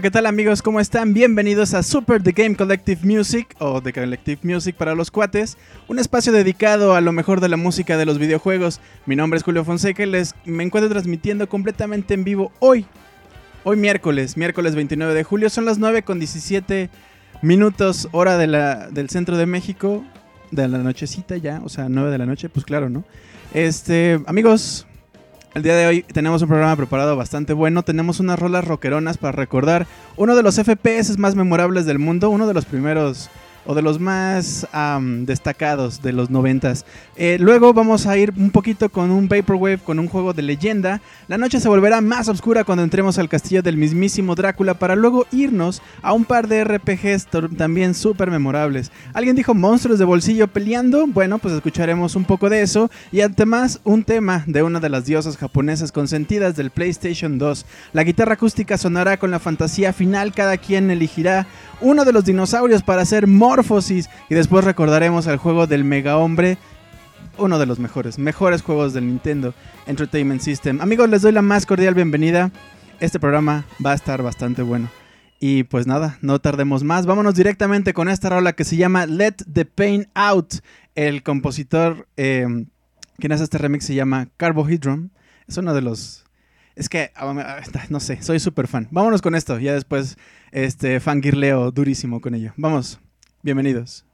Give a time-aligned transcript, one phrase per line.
[0.00, 0.62] ¿qué tal amigos?
[0.62, 1.12] ¿Cómo están?
[1.12, 5.98] Bienvenidos a Super The Game Collective Music o The Collective Music para los cuates, un
[5.98, 8.80] espacio dedicado a lo mejor de la música de los videojuegos.
[9.06, 12.86] Mi nombre es Julio Fonseca y les me encuentro transmitiendo completamente en vivo hoy.
[13.64, 16.90] Hoy miércoles, miércoles 29 de julio, son las 9 con 17
[17.42, 20.04] minutos hora del centro de México,
[20.52, 23.02] de la nochecita ya, o sea, 9 de la noche, pues claro, ¿no?
[23.52, 24.86] Este, amigos,
[25.58, 27.82] el día de hoy tenemos un programa preparado bastante bueno.
[27.82, 32.46] Tenemos unas rolas rockeronas para recordar uno de los FPS más memorables del mundo, uno
[32.46, 33.28] de los primeros
[33.66, 34.66] o de los más
[35.26, 36.84] destacados de los noventas.
[37.16, 41.00] Eh, luego vamos a ir un poquito con un Vaporwave, con un juego de leyenda.
[41.26, 45.26] La noche se volverá más oscura cuando entremos al castillo del mismísimo Drácula para luego
[45.32, 48.90] irnos a un par de RPGs también súper memorables.
[49.12, 51.06] ¿Alguien dijo monstruos de bolsillo peleando?
[51.06, 55.04] Bueno, pues escucharemos un poco de eso y además un tema de una de las
[55.04, 57.66] diosas japonesas consentidas del PlayStation 2.
[57.92, 61.46] La guitarra acústica sonará con la fantasía final, cada quien elegirá
[61.80, 66.58] uno de los dinosaurios para hacer morfosis y después recordaremos el juego del mega hombre
[67.38, 69.54] uno de los mejores, mejores juegos del Nintendo
[69.86, 70.80] Entertainment System.
[70.80, 72.50] Amigos, les doy la más cordial bienvenida.
[73.00, 74.90] Este programa va a estar bastante bueno.
[75.40, 77.06] Y pues nada, no tardemos más.
[77.06, 80.54] Vámonos directamente con esta rola que se llama Let the Pain Out.
[80.96, 82.66] El compositor eh,
[83.18, 85.12] quien hace este remix se llama Carbohydron.
[85.46, 86.24] Es uno de los...
[86.78, 88.86] Es que, ah, no sé, soy súper fan.
[88.92, 89.58] Vámonos con esto.
[89.58, 90.16] Ya después,
[90.52, 92.52] este, fangirleo durísimo con ello.
[92.56, 93.00] Vamos,
[93.42, 94.07] bienvenidos.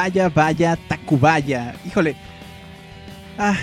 [0.00, 1.74] Vaya, vaya, Tacubaya.
[1.86, 2.16] Híjole.
[3.36, 3.54] Ah,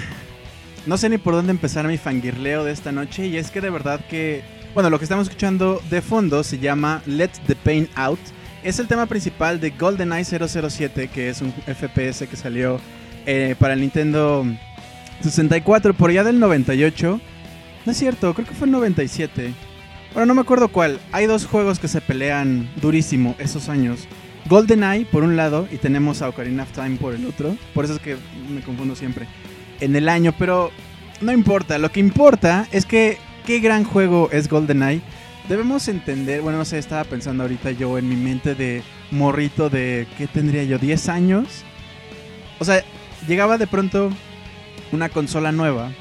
[0.86, 3.26] no sé ni por dónde empezar mi fangirleo de esta noche.
[3.26, 4.44] Y es que de verdad que.
[4.76, 8.20] Bueno, lo que estamos escuchando de fondo se llama Let the Pain Out.
[8.64, 12.80] Es el tema principal de GoldenEye 007, que es un FPS que salió
[13.26, 14.46] eh, para el Nintendo
[15.22, 17.20] 64 por allá del 98.
[17.84, 19.56] No es cierto, creo que fue el 97.
[20.14, 21.00] Bueno, no me acuerdo cuál.
[21.12, 24.08] Hay dos juegos que se pelean durísimo esos años.
[24.48, 27.56] GoldenEye por un lado y tenemos a Ocarina of Time por el otro.
[27.74, 28.18] Por eso es que
[28.50, 29.28] me confundo siempre.
[29.80, 30.72] En el año, pero
[31.22, 31.78] no importa.
[31.78, 35.02] Lo que importa es que qué gran juego es GoldenEye.
[35.50, 40.06] Debemos entender, bueno, no sé, estaba pensando ahorita yo en mi mente de morrito de,
[40.18, 40.78] ¿qué tendría yo?
[40.78, 41.64] ¿10 años?
[42.60, 42.84] O sea,
[43.28, 44.10] llegaba de pronto
[44.92, 45.92] una consola nueva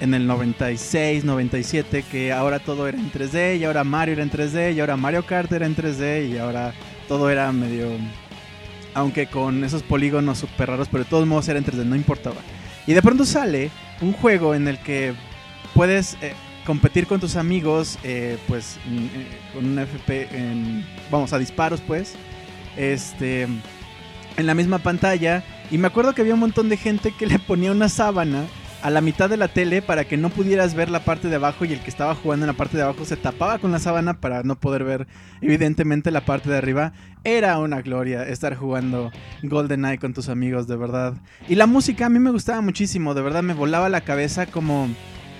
[0.00, 4.30] en el 96, 97, que ahora todo era en 3D, y ahora Mario era en
[4.30, 6.74] 3D, y ahora Mario Kart era en 3D, y ahora
[7.10, 7.88] todo era medio...
[8.94, 12.36] Aunque con esos polígonos super raros, pero de todos modos era en 3D, no importaba.
[12.86, 15.14] Y de pronto sale un juego en el que
[15.74, 16.34] puedes eh,
[16.64, 22.14] competir con tus amigos, eh, pues eh, con un FP, en, vamos, a disparos, pues,
[22.76, 25.42] este, en la misma pantalla.
[25.72, 28.44] Y me acuerdo que había un montón de gente que le ponía una sábana
[28.82, 31.64] a la mitad de la tele para que no pudieras ver la parte de abajo
[31.64, 34.20] y el que estaba jugando en la parte de abajo se tapaba con la sábana
[34.20, 35.06] para no poder ver
[35.40, 36.92] evidentemente la parte de arriba.
[37.24, 39.10] Era una gloria estar jugando
[39.42, 41.14] GoldenEye con tus amigos, de verdad.
[41.48, 44.88] Y la música a mí me gustaba muchísimo, de verdad me volaba la cabeza como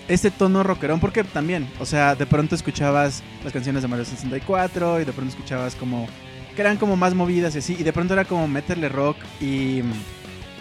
[0.08, 5.00] este tono rockerón, porque también, o sea, de pronto escuchabas las canciones de Mario 64
[5.00, 6.06] y de pronto escuchabas como
[6.54, 9.82] que eran como más movidas y así, y de pronto era como meterle rock y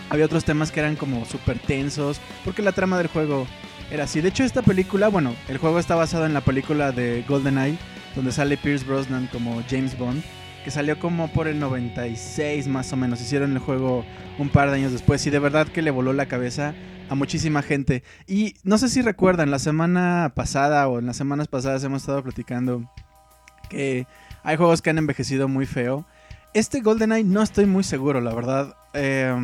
[0.09, 3.47] había otros temas que eran como súper tensos, porque la trama del juego
[3.91, 4.21] era así.
[4.21, 7.77] De hecho, esta película, bueno, el juego está basado en la película de GoldenEye,
[8.15, 10.23] donde sale Pierce Brosnan como James Bond,
[10.63, 13.21] que salió como por el 96 más o menos.
[13.21, 14.05] Hicieron el juego
[14.37, 16.73] un par de años después y de verdad que le voló la cabeza
[17.09, 18.03] a muchísima gente.
[18.27, 22.23] Y no sé si recuerdan, la semana pasada o en las semanas pasadas hemos estado
[22.23, 22.91] platicando
[23.69, 24.07] que
[24.43, 26.05] hay juegos que han envejecido muy feo.
[26.53, 28.75] Este GoldenEye no estoy muy seguro, la verdad.
[28.93, 29.35] Eh,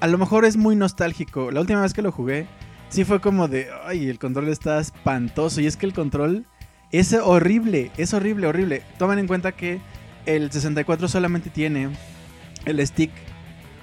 [0.00, 1.50] a lo mejor es muy nostálgico.
[1.50, 2.46] La última vez que lo jugué,
[2.88, 5.60] sí fue como de, ay, el control está espantoso.
[5.60, 6.46] Y es que el control
[6.92, 8.82] es horrible, es horrible, horrible.
[8.98, 9.80] Tomen en cuenta que
[10.26, 11.90] el 64 solamente tiene
[12.64, 13.10] el stick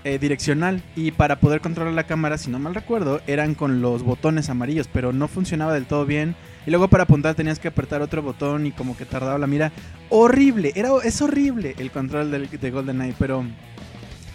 [0.03, 4.03] eh, direccional y para poder controlar la cámara, si no mal recuerdo, eran con los
[4.03, 6.35] botones amarillos, pero no funcionaba del todo bien.
[6.65, 9.71] Y luego para apuntar tenías que apretar otro botón y como que tardaba la mira.
[10.09, 13.45] Horrible, era, es horrible el control de GoldenEye, pero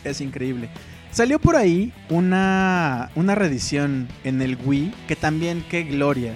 [0.04, 0.70] es increíble.
[1.10, 6.34] Salió por ahí una, una reedición en el Wii que también, qué gloria,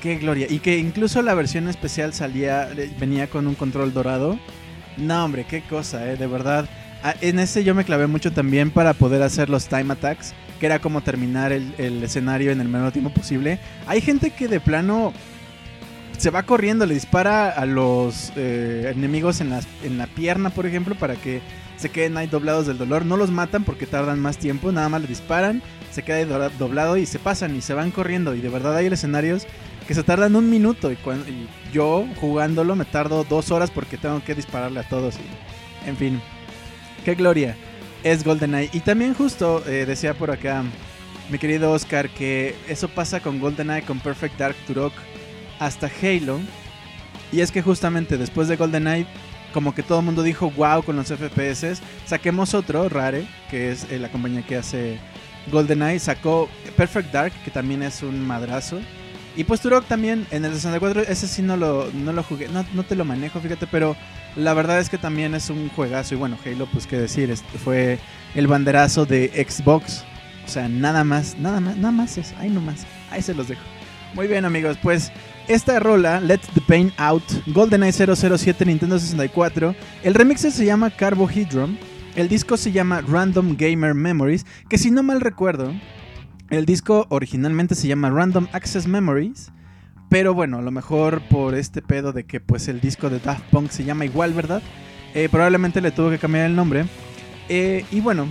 [0.00, 0.46] qué gloria.
[0.48, 4.38] Y que incluso la versión especial salía, eh, venía con un control dorado.
[4.96, 6.68] No, hombre, qué cosa, eh, de verdad.
[7.02, 10.66] Ah, en ese yo me clavé mucho también para poder hacer los time attacks, que
[10.66, 13.58] era como terminar el, escenario en el menor tiempo posible.
[13.86, 15.12] Hay gente que de plano
[16.18, 19.52] se va corriendo, le dispara a los eh, enemigos en,
[19.82, 21.40] en la pierna, por ejemplo, para que
[21.76, 23.04] se queden ahí doblados del dolor.
[23.04, 26.96] No los matan porque tardan más tiempo, nada más le disparan, se queda ahí doblado
[26.96, 28.34] y se pasan y se van corriendo.
[28.34, 29.46] Y de verdad hay escenarios
[29.86, 31.26] que se tardan un minuto y, cuando,
[31.72, 35.16] yo jugándolo me tardo dos horas porque tengo que dispararle a todos.
[35.16, 36.20] Y, en fin,
[37.04, 37.56] qué gloria
[38.02, 38.70] es GoldenEye.
[38.72, 40.62] Y también justo eh, decía por acá
[41.30, 44.92] mi querido Oscar que eso pasa con GoldenEye, con Perfect Dark Turok
[45.58, 46.40] hasta Halo.
[47.32, 49.06] Y es que justamente después de GoldenEye
[49.54, 51.80] como que todo el mundo dijo wow con los FPS.
[52.04, 54.98] Saquemos otro, Rare, que es eh, la compañía que hace
[55.50, 56.00] GoldenEye.
[56.00, 58.80] Sacó Perfect Dark, que también es un madrazo.
[59.36, 62.64] Y pues Turok también en el 64, ese sí no lo, no lo jugué, no,
[62.72, 63.96] no, te lo manejo, fíjate, pero
[64.36, 66.14] la verdad es que también es un juegazo.
[66.14, 67.34] Y bueno, Halo, pues qué decir,
[67.64, 67.98] fue
[68.34, 70.04] el banderazo de Xbox.
[70.44, 73.62] O sea, nada más, nada más, nada más eso, ahí nomás, ahí se los dejo.
[74.14, 75.10] Muy bien amigos, pues
[75.48, 81.78] esta rola, Let the Pain Out, GoldenEye 007 Nintendo 64, el remix se llama Carbohydron,
[82.16, 85.72] el disco se llama Random Gamer Memories, que si no mal recuerdo,
[86.50, 89.52] el disco originalmente se llama Random Access Memories,
[90.08, 93.44] pero bueno, a lo mejor por este pedo de que pues el disco de Daft
[93.50, 94.62] Punk se llama igual, ¿verdad?
[95.14, 96.86] Eh, probablemente le tuvo que cambiar el nombre.
[97.48, 98.26] Eh, y bueno,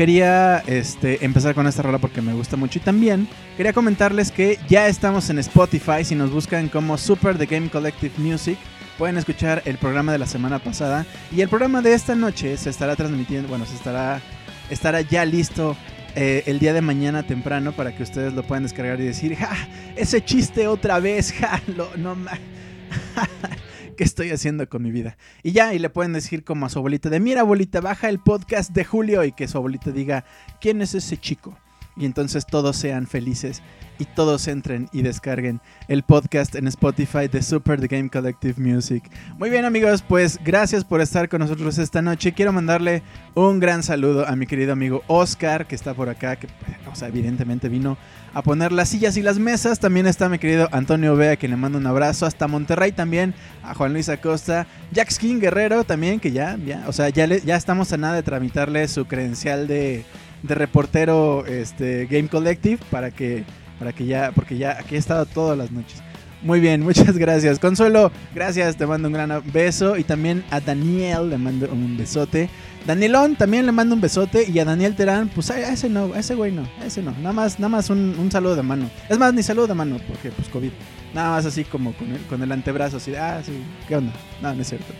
[0.00, 2.78] quería este, empezar con esta rola porque me gusta mucho.
[2.78, 3.28] Y también
[3.58, 6.06] quería comentarles que ya estamos en Spotify.
[6.06, 8.56] Si nos buscan como Super The Game Collective Music,
[8.96, 11.04] pueden escuchar el programa de la semana pasada.
[11.30, 14.22] Y el programa de esta noche se estará transmitiendo, bueno, se estará,
[14.70, 15.76] estará ya listo
[16.14, 19.54] eh, el día de mañana temprano para que ustedes lo puedan descargar y decir, ¡ja!
[19.96, 21.60] Ese chiste otra vez, ¡ja!
[21.76, 22.16] Lo, no
[24.00, 25.18] ¿qué estoy haciendo con mi vida?
[25.42, 28.18] Y ya, y le pueden decir como a su abuelita de, mira abuelita, baja el
[28.18, 30.24] podcast de Julio y que su abuelita diga,
[30.58, 31.54] ¿quién es ese chico?
[31.98, 33.60] Y entonces todos sean felices
[34.00, 39.04] y todos entren y descarguen el podcast en Spotify de Super The Game Collective Music.
[39.38, 42.32] Muy bien amigos, pues gracias por estar con nosotros esta noche.
[42.32, 43.02] Quiero mandarle
[43.34, 46.48] un gran saludo a mi querido amigo Oscar, que está por acá, que
[46.90, 47.98] o sea, evidentemente vino
[48.32, 49.78] a poner las sillas y las mesas.
[49.78, 52.24] También está mi querido Antonio Bea, que le mando un abrazo.
[52.24, 54.66] Hasta Monterrey también, a Juan Luis Acosta.
[54.92, 58.22] Jack Skin Guerrero también, que ya, ya, o sea, ya, ya estamos a nada de
[58.22, 60.04] tramitarle su credencial de,
[60.42, 63.44] de reportero este, Game Collective para que
[63.80, 66.02] para que ya, porque ya aquí he estado todas las noches.
[66.42, 67.58] Muy bien, muchas gracias.
[67.58, 69.96] Consuelo, gracias, te mando un gran beso.
[69.96, 72.50] Y también a Daniel le mando un besote.
[72.86, 74.48] Danielón también le mando un besote.
[74.48, 77.12] Y a Daniel Terán, pues a ese no, a ese güey no, a ese no.
[77.12, 78.90] Nada más, nada más un, saludo de mano.
[79.08, 80.70] Es más, ni saludo de mano, porque pues COVID.
[81.14, 83.52] Nada más así como con el, con el antebrazo, así ah, sí,
[83.88, 84.12] ¿qué onda?
[84.42, 84.92] No, no es cierto.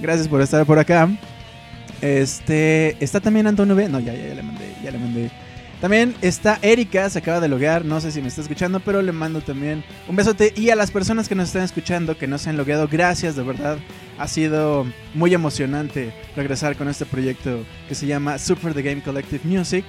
[0.00, 1.08] Gracias por estar por acá.
[2.00, 3.88] Este, está también Antonio B.
[3.88, 5.30] No, ya, ya, ya le mandé, ya le mandé
[5.82, 9.10] también está Erika, se acaba de loguear, no sé si me está escuchando, pero le
[9.10, 10.54] mando también un besote.
[10.56, 13.42] Y a las personas que nos están escuchando, que no se han logueado, gracias de
[13.42, 13.78] verdad.
[14.16, 19.40] Ha sido muy emocionante regresar con este proyecto que se llama Super The Game Collective
[19.42, 19.84] Music.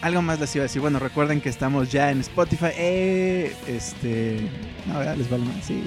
[0.00, 0.82] algo más les iba a decir.
[0.82, 2.72] Bueno, recuerden que estamos ya en Spotify.
[2.76, 4.50] Eh, este.
[4.86, 5.64] No, ya les vale más.
[5.64, 5.84] Sí,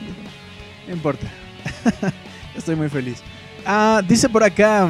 [0.87, 1.27] no importa.
[2.55, 3.21] Estoy muy feliz.
[3.65, 4.89] Ah, dice por acá.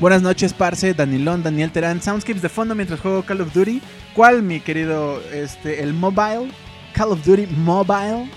[0.00, 3.82] Buenas noches, Parce, Danilón, Daniel Terán, Soundscapes de fondo mientras juego Call of Duty.
[4.14, 5.20] ¿Cuál, mi querido?
[5.32, 6.52] Este, el mobile.
[6.92, 8.30] Call of Duty Mobile.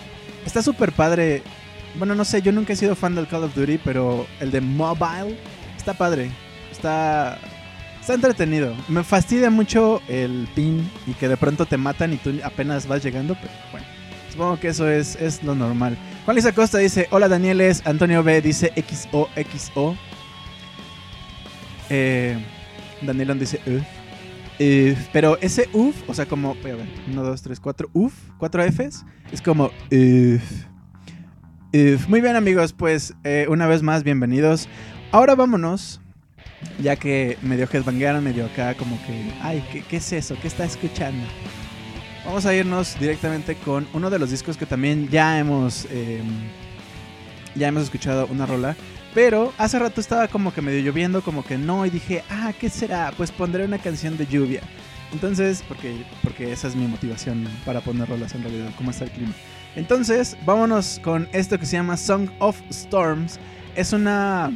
[0.44, 1.44] Está súper padre.
[2.00, 4.60] Bueno, no sé, yo nunca he sido fan del Call of Duty, pero el de
[4.60, 5.38] mobile
[5.77, 6.32] está padre.
[6.72, 7.38] Está.
[8.00, 8.74] Está entretenido.
[8.88, 13.03] Me fastidia mucho el pin y que de pronto te matan y tú apenas vas
[13.03, 13.86] llegando, pero bueno.
[14.32, 15.96] Supongo que eso es, es lo normal.
[16.25, 17.86] Juan Luis Acosta dice: Hola Danieles.
[17.86, 19.96] Antonio B dice XOXO.
[21.93, 22.38] Eh,
[23.38, 23.83] dice uf.
[25.12, 26.55] Pero ese uf, o sea, como.
[26.55, 26.88] Voy a ver.
[27.10, 27.89] 1, 2, 3, 4.
[27.93, 28.13] Uf.
[28.38, 29.05] 4 Fs.
[29.31, 30.65] Es como uf.
[31.74, 32.07] Uf.
[32.07, 32.71] Muy bien, amigos.
[32.71, 34.69] Pues eh, una vez más, bienvenidos.
[35.12, 36.00] Ahora vámonos.
[36.81, 39.33] Ya que medio me medio acá, como que.
[39.41, 40.38] Ay, ¿qué, ¿qué, es eso?
[40.41, 41.25] ¿Qué está escuchando?
[42.24, 45.88] Vamos a irnos directamente con uno de los discos que también ya hemos.
[45.89, 46.21] Eh,
[47.55, 48.77] ya hemos escuchado una rola.
[49.13, 52.70] Pero hace rato estaba como que medio lloviendo, como que no, y dije, ah, ¿qué
[52.70, 53.12] será?
[53.18, 54.62] Pues pondré una canción de lluvia.
[55.12, 59.12] Entonces, porque, porque esa es mi motivación para poner rolas en realidad, cómo está el
[59.12, 59.34] clima.
[59.75, 63.39] Entonces, vámonos con esto que se llama Song of Storms.
[63.75, 64.51] Es una.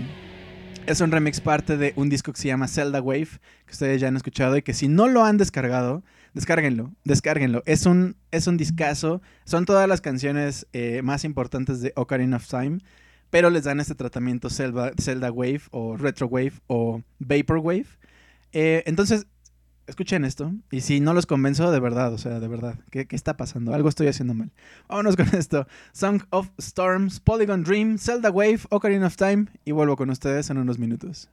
[0.85, 4.07] Es un remix parte de un disco que se llama Zelda Wave, que ustedes ya
[4.07, 6.03] han escuchado y que si no lo han descargado,
[6.35, 7.63] descárguenlo, descárguenlo.
[7.65, 9.21] Es un, es un discazo.
[9.45, 12.79] Son todas las canciones eh, más importantes de Ocarina of Time
[13.35, 17.87] pero les dan este tratamiento Zelda, Wave o Retro Wave o Vapor Wave.
[18.53, 19.27] Eh, entonces,
[19.87, 20.53] escuchen esto.
[20.71, 23.73] Y si no los convenzo, de verdad, o sea, de verdad, ¿qué, ¿qué, está pasando?
[23.73, 24.53] Algo estoy haciendo mal.
[24.87, 25.67] Vámonos con esto.
[25.91, 29.47] Song of Storms, Polygon Dream, Zelda Wave, Ocarina of Time.
[29.65, 31.29] Y vuelvo con ustedes en unos minutos.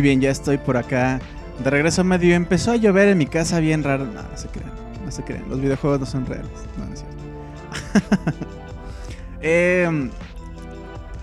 [0.00, 1.20] Bien, ya estoy por acá.
[1.62, 4.06] De regreso medio empezó a llover en mi casa bien raro.
[4.06, 4.72] No, no se crean,
[5.04, 5.44] no se crean.
[5.48, 6.50] Los videojuegos no son reales.
[6.78, 6.90] No, no.
[9.42, 10.10] Em,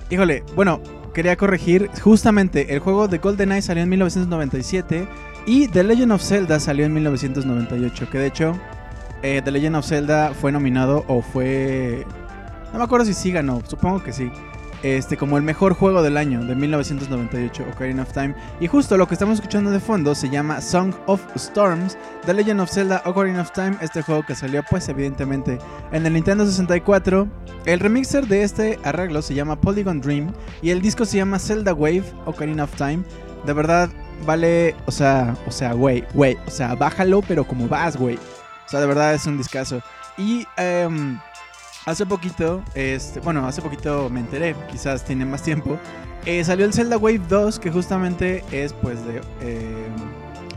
[0.09, 0.81] híjole, bueno,
[1.13, 1.89] quería corregir.
[2.01, 5.07] Justamente el juego de GoldenEye salió en 1997
[5.45, 8.09] y The Legend of Zelda salió en 1998.
[8.09, 8.59] Que de hecho,
[9.21, 12.05] eh, The Legend of Zelda fue nominado o fue...
[12.73, 14.31] No me acuerdo si sí ganó, supongo que sí
[14.83, 18.35] este, como el mejor juego del año de 1998, Ocarina of Time.
[18.59, 22.61] Y justo lo que estamos escuchando de fondo se llama Song of Storms, The Legend
[22.61, 25.59] of Zelda Ocarina of Time, este juego que salió pues evidentemente
[25.91, 27.27] en el Nintendo 64.
[27.65, 31.73] El remixer de este arreglo se llama Polygon Dream y el disco se llama Zelda
[31.73, 33.03] Wave Ocarina of Time.
[33.45, 33.89] De verdad
[34.25, 38.15] vale, o sea, o sea, güey, güey, o sea, bájalo pero como vas, güey.
[38.15, 39.81] O sea, de verdad es un discazo.
[40.17, 40.89] Y eh,
[41.87, 45.79] Hace poquito, este, bueno, hace poquito me enteré, quizás tiene más tiempo.
[46.25, 49.87] Eh, salió el Zelda Wave 2, que justamente es pues de eh,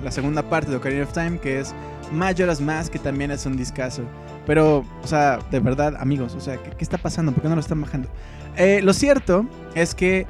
[0.03, 1.73] la segunda parte de Ocarina of Time, que es
[2.11, 4.03] Majora's Mask, que también es un discazo.
[4.45, 7.31] Pero, o sea, de verdad, amigos, o sea, ¿qué, está pasando?
[7.31, 8.09] ¿Por qué no lo están bajando?
[8.57, 10.27] Eh, lo cierto es que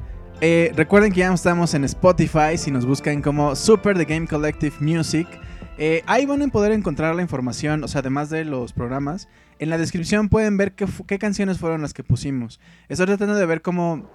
[0.75, 5.27] recuerden que ya estamos en Spotify, si nos buscan como Super The Game Collective Music.
[6.05, 9.27] Ahí van a poder encontrar la información, o sea, además de los programas.
[9.59, 12.59] En la descripción pueden ver qué, qué canciones fueron las que pusimos.
[12.89, 14.09] Estoy tratando de ver cómo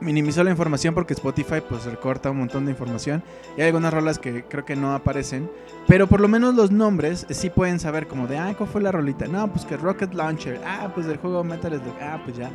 [0.00, 3.22] minimizó la información porque Spotify pues recorta un montón de información
[3.56, 5.50] y hay algunas rolas que creo que no aparecen,
[5.86, 8.92] pero por lo menos los nombres sí pueden saber como de, ah, ¿cuál fue la
[8.92, 9.26] rolita?
[9.26, 12.50] No, pues que Rocket Launcher, ah, pues del juego Metal Slug, ah, pues ya,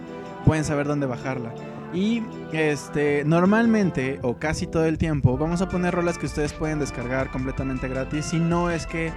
[0.46, 1.54] pueden saber dónde bajarla.
[1.94, 6.80] Y este, normalmente o casi todo el tiempo vamos a poner rolas que ustedes pueden
[6.80, 9.12] descargar completamente gratis, si no es que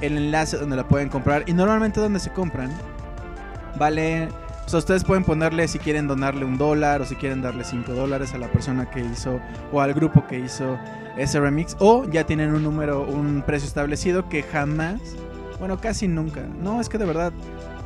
[0.00, 1.44] el enlace donde la pueden comprar.
[1.46, 2.70] Y normalmente donde se compran,
[3.78, 4.28] vale...
[4.68, 7.94] O sea, ustedes pueden ponerle si quieren donarle un dólar o si quieren darle cinco
[7.94, 9.40] dólares a la persona que hizo
[9.72, 10.78] o al grupo que hizo
[11.16, 11.74] ese remix.
[11.78, 15.00] O ya tienen un número, un precio establecido que jamás,
[15.58, 16.42] bueno, casi nunca.
[16.62, 17.32] No, es que de verdad,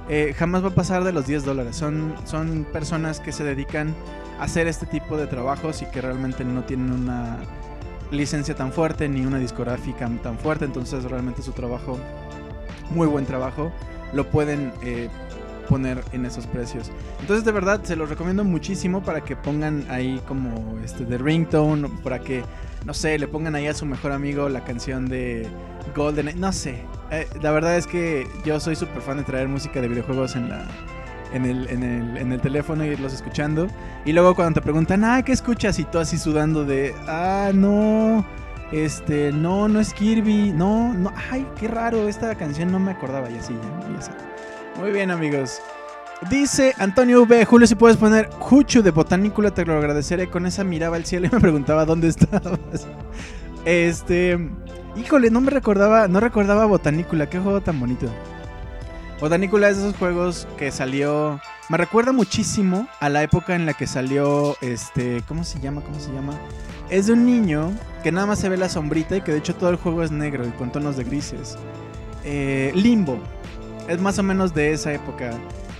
[0.08, 1.76] eh, jamás va a pasar de los 10 dólares.
[1.76, 3.94] Son, son personas que se dedican
[4.40, 7.36] a hacer este tipo de trabajos y que realmente no tienen una
[8.10, 11.96] licencia tan fuerte ni una discográfica tan fuerte, entonces realmente su trabajo,
[12.90, 13.70] muy buen trabajo,
[14.12, 15.08] lo pueden eh,
[15.68, 16.90] poner en esos precios.
[17.20, 21.88] Entonces de verdad se los recomiendo muchísimo para que pongan ahí como este de ringtone,
[22.02, 22.42] para que,
[22.84, 25.46] no sé, le pongan ahí a su mejor amigo la canción de
[25.94, 26.84] Golden, no sé.
[27.10, 30.48] Eh, la verdad es que yo soy súper fan de traer música de videojuegos en
[30.48, 30.66] la,
[31.32, 33.66] en el, en el, en el teléfono y irlos escuchando.
[34.04, 35.78] Y luego cuando te preguntan, ah, ¿qué escuchas?
[35.78, 38.24] Y tú así sudando de, ah, no,
[38.72, 43.30] este, no, no es Kirby, no, no, ay, qué raro, esta canción no me acordaba
[43.30, 44.31] y así, ya,
[44.78, 45.60] Muy bien, amigos.
[46.30, 50.30] Dice Antonio V, Julio, si puedes poner Juchu de Botanícula, te lo agradeceré.
[50.30, 52.86] Con esa miraba al cielo y me preguntaba dónde estabas.
[53.64, 54.38] Este,
[54.96, 58.06] híjole, no me recordaba, no recordaba Botanícula, qué juego tan bonito.
[59.20, 61.40] Botanicula es de esos juegos que salió.
[61.68, 64.56] Me recuerda muchísimo a la época en la que salió.
[64.60, 65.22] Este.
[65.28, 65.80] ¿Cómo se llama?
[65.82, 66.34] ¿Cómo se llama?
[66.90, 69.54] Es de un niño que nada más se ve la sombrita y que de hecho
[69.54, 71.56] todo el juego es negro y con tonos de grises.
[72.24, 73.18] Eh, Limbo.
[73.88, 75.32] Es más o menos de esa época.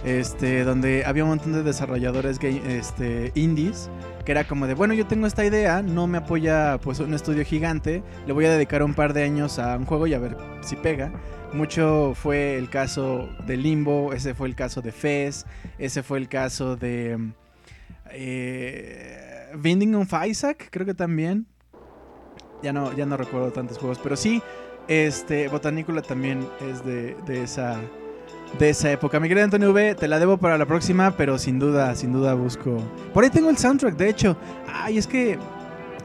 [0.04, 3.88] Este, donde había un montón de desarrolladores este, indies
[4.24, 7.44] que era como de, bueno, yo tengo esta idea, no me apoya pues un estudio
[7.44, 10.36] gigante, le voy a dedicar un par de años a un juego y a ver
[10.62, 11.12] si pega.
[11.52, 15.44] Mucho fue el caso de Limbo, ese fue el caso de Fez,
[15.78, 17.32] ese fue el caso de
[18.10, 21.46] eh, Binding of Isaac, creo que también.
[22.62, 24.40] Ya no, ya no recuerdo tantos juegos, pero sí,
[24.88, 27.80] este Botanícula también es de, esa
[28.58, 29.20] de esa época.
[29.20, 32.34] Mi querido Antonio V, te la debo para la próxima, pero sin duda, sin duda
[32.34, 32.78] busco.
[33.14, 34.36] Por ahí tengo el soundtrack, de hecho.
[34.72, 35.38] Ay, es que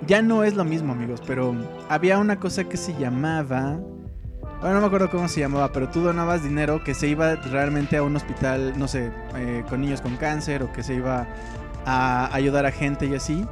[0.06, 1.56] ya no es lo mismo, amigos, pero
[1.90, 3.80] había una cosa que se llamaba
[4.60, 7.96] bueno, no me acuerdo cómo se llamaba, pero tú donabas dinero que se iba realmente
[7.98, 11.28] a un hospital, no sé, eh, con niños con cáncer o que se iba
[11.86, 13.46] a ayudar a gente y así.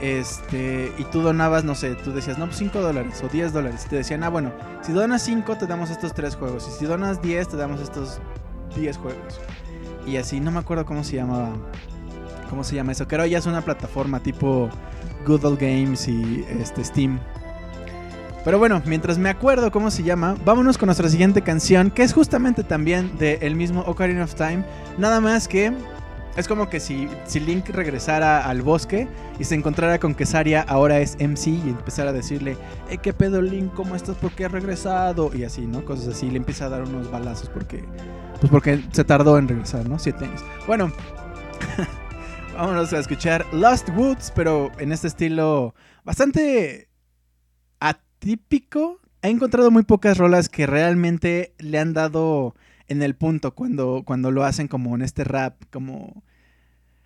[0.00, 3.86] Este, y tú donabas, no sé, tú decías, no, pues 5 dólares o 10 dólares.
[3.88, 6.68] Te decían, ah, bueno, si donas 5 te damos estos 3 juegos.
[6.68, 8.20] Y si donas 10 te damos estos
[8.76, 9.40] 10 juegos.
[10.06, 11.52] Y así, no me acuerdo cómo se llamaba.
[12.48, 13.06] ¿Cómo se llama eso?
[13.06, 14.70] Creo ya es una plataforma tipo
[15.26, 17.20] Google Games y este, Steam.
[18.44, 22.14] Pero bueno, mientras me acuerdo cómo se llama, vámonos con nuestra siguiente canción, que es
[22.14, 24.64] justamente también del mismo Ocarina of Time.
[24.96, 25.72] Nada más que
[26.40, 29.06] es como que si, si Link regresara al bosque
[29.38, 32.56] y se encontrara con que Saria ahora es MC y empezara a decirle,
[32.90, 33.72] eh, ¿qué pedo Link?
[33.74, 34.16] ¿Cómo estás?
[34.16, 35.30] ¿Por qué has regresado?
[35.34, 35.84] Y así, ¿no?
[35.84, 36.30] Cosas así.
[36.30, 37.84] Le empieza a dar unos balazos porque,
[38.40, 39.98] pues porque se tardó en regresar, ¿no?
[39.98, 40.42] Siete años.
[40.66, 40.92] Bueno,
[42.54, 45.74] vámonos a escuchar Lost Woods, pero en este estilo
[46.04, 46.90] bastante
[48.20, 49.00] típico.
[49.22, 52.54] He encontrado muy pocas rolas que realmente le han dado
[52.86, 56.22] en el punto cuando, cuando lo hacen como en este rap, como...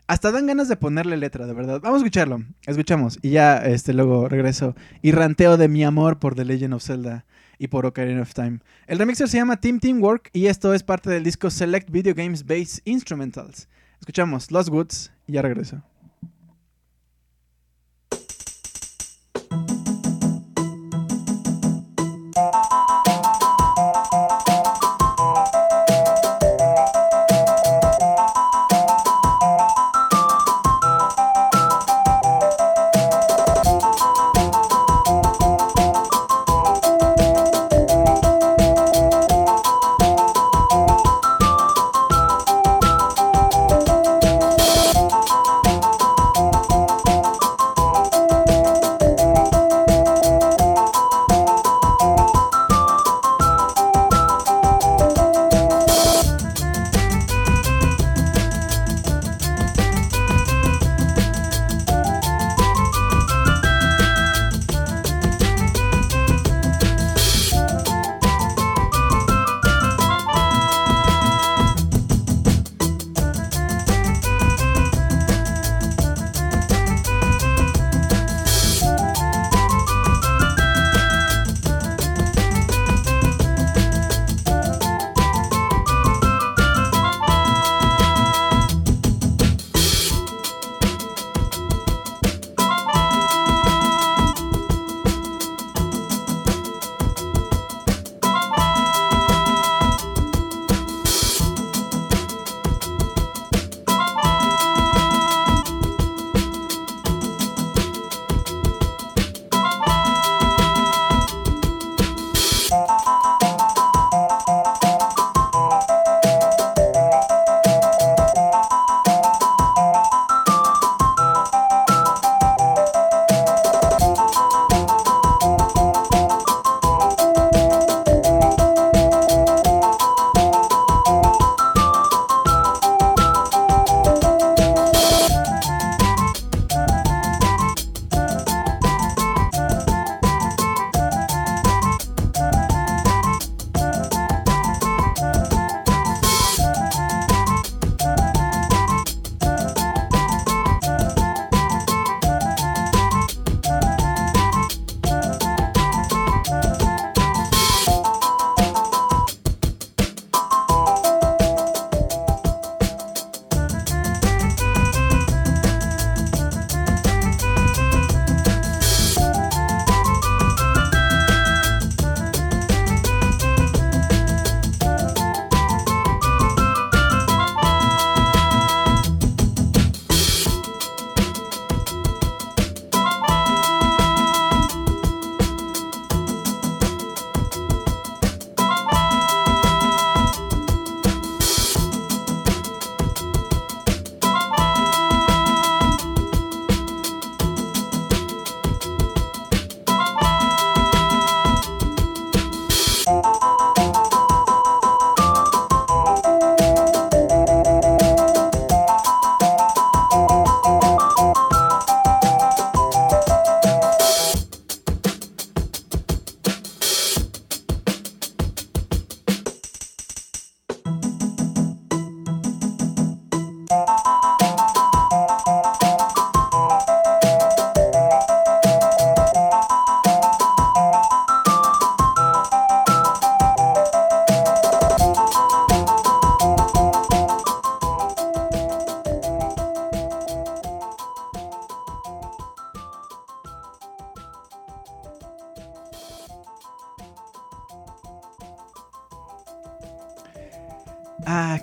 [0.06, 1.80] Hasta dan ganas de ponerle letra, de verdad.
[1.80, 2.42] Vamos a escucharlo.
[2.66, 3.18] Escuchamos.
[3.22, 4.74] Y ya este, luego regreso.
[5.00, 7.24] Y ranteo de mi amor por The Legend of Zelda
[7.58, 8.58] y por Ocarina of Time.
[8.86, 12.44] El remixer se llama Team Teamwork y esto es parte del disco Select Video Games
[12.44, 13.68] Bass Instrumentals.
[13.98, 15.82] Escuchamos Lost Woods y ya regreso.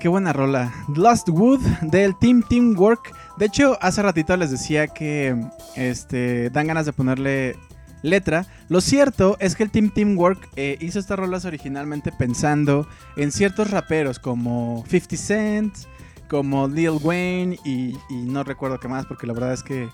[0.02, 0.74] Qué buena rola.
[0.96, 3.14] Lost Wood del Team Teamwork.
[3.38, 5.40] De hecho, hace ratito les decía que
[5.76, 7.56] este, dan ganas de ponerle
[8.02, 8.48] letra.
[8.68, 13.70] Lo cierto es que el Team Teamwork eh, hizo estas rolas originalmente pensando en ciertos
[13.70, 15.76] raperos como 50 Cent,
[16.28, 19.88] como Lil Wayne y, no recuerdo qué más porque la verdad es que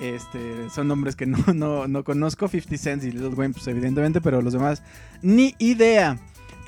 [0.00, 2.48] este, son nombres que no, no conozco.
[2.48, 4.82] 50 Cent y Lil Wayne, pues evidentemente, pero los demás
[5.20, 6.18] ni idea.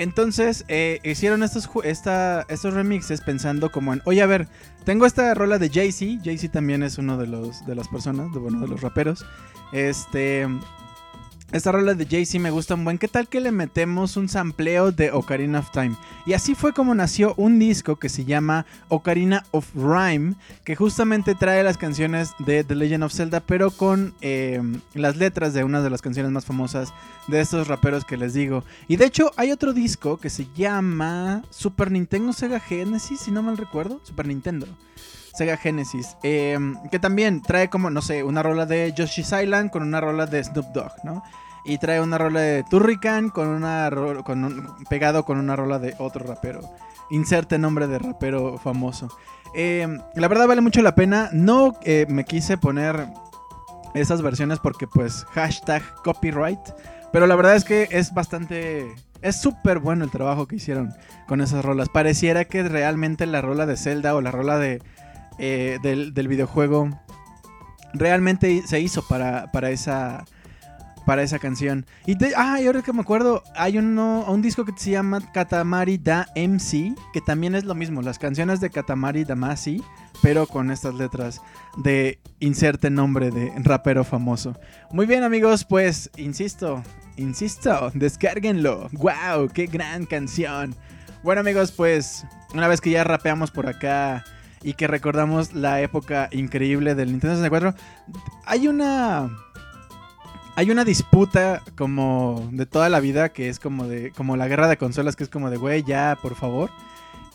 [0.03, 4.49] Entonces eh, hicieron estos, estos remixes pensando como en, oye, a ver,
[4.85, 6.23] tengo esta rola de Jay-Z.
[6.25, 9.25] Jay-Z también es uno de, los, de las personas, de, bueno, de los raperos.
[9.73, 10.49] Este.
[11.53, 12.97] Esta rola de Jay-Z me gusta un buen.
[12.97, 15.95] ¿Qué tal que le metemos un sampleo de Ocarina of Time?
[16.25, 20.35] Y así fue como nació un disco que se llama Ocarina of Rhyme,
[20.65, 25.53] que justamente trae las canciones de The Legend of Zelda, pero con em, las letras
[25.53, 26.95] de una de las canciones más famosas
[27.29, 28.65] de estos raperos que les digo.
[28.89, 33.43] Y de hecho, hay otro disco que se llama Super Nintendo Sega Genesis, si no
[33.43, 34.01] mal recuerdo.
[34.05, 34.67] Super Nintendo.
[35.35, 39.83] Sega Genesis, em, que también trae como, no sé, una rola de Yoshi's Island con
[39.83, 41.23] una rola de Snoop Dogg, ¿no?
[41.65, 43.89] Y trae una rola de Turrican con una
[44.25, 46.61] con pegado con una rola de otro rapero.
[47.11, 49.09] Inserte nombre de rapero famoso.
[49.55, 51.31] Em, la verdad vale mucho la pena.
[51.33, 53.07] No eh, me quise poner
[53.95, 56.61] esas versiones porque pues hashtag copyright.
[57.13, 58.95] Pero la verdad es que es bastante...
[59.21, 60.95] Es súper bueno el trabajo que hicieron
[61.29, 61.89] con esas rolas.
[61.89, 64.83] Pareciera que realmente la rola de Zelda o la rola de,
[65.39, 66.91] eh, del, videojuego
[67.95, 70.25] realmente se hizo para, para esa
[71.05, 71.87] para esa canción.
[72.07, 75.99] Y, ah, y ahora que me acuerdo, hay uno, un disco que se llama Katamari
[75.99, 79.83] Da MC, que también es lo mismo, las canciones de Katamari Damacy,
[80.23, 81.41] pero con estas letras
[81.77, 84.57] de inserte nombre de rapero famoso.
[84.91, 86.83] Muy bien amigos, pues insisto,
[87.17, 88.89] insisto, descárguenlo.
[88.93, 89.49] ¡Wow!
[89.53, 90.75] ¡Qué gran canción!
[91.23, 94.25] Bueno amigos, pues una vez que ya rapeamos por acá
[94.63, 97.75] y que recordamos la época increíble del Nintendo 64,
[98.45, 99.31] hay una
[100.55, 104.69] hay una disputa como de toda la vida que es como de como la guerra
[104.69, 106.71] de consolas que es como de güey ya por favor.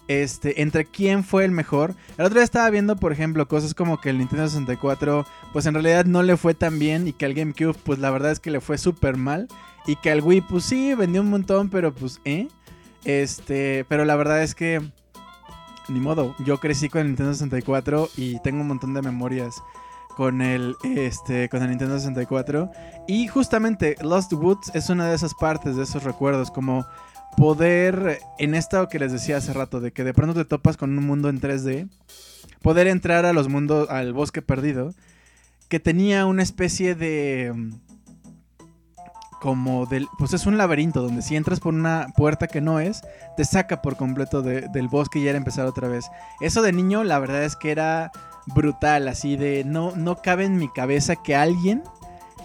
[0.08, 1.94] Este entre quién fue el mejor.
[2.18, 5.74] El otro día estaba viendo por ejemplo cosas como que el Nintendo 64 pues en
[5.74, 8.52] realidad no le fue tan bien y que al GameCube pues la verdad es que
[8.52, 9.48] le fue súper mal
[9.86, 12.48] y que al Wii pues sí vendió un montón pero pues eh
[13.04, 14.82] este pero la verdad es que
[15.89, 19.62] ni modo, yo crecí con el Nintendo 64 y tengo un montón de memorias
[20.17, 22.71] con el, este, con el Nintendo 64.
[23.08, 26.88] Y justamente Lost Woods es una de esas partes de esos recuerdos, como
[27.38, 30.97] poder, en esto que les decía hace rato, de que de pronto te topas con
[30.97, 31.88] un mundo en 3D,
[32.63, 34.93] poder entrar a los mundos, al bosque perdido,
[35.69, 37.54] que tenía una especie de
[39.39, 43.02] como del, pues es un laberinto donde si entras por una puerta que no es,
[43.36, 46.10] te saca por completo del bosque y era empezar otra vez.
[46.41, 48.12] Eso de niño, la verdad es que era
[48.47, 51.84] brutal, así de no, no cabe en mi cabeza que alguien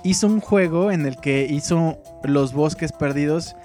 [0.03, 3.57] hizo un juego en el que hizo los bosques perdidos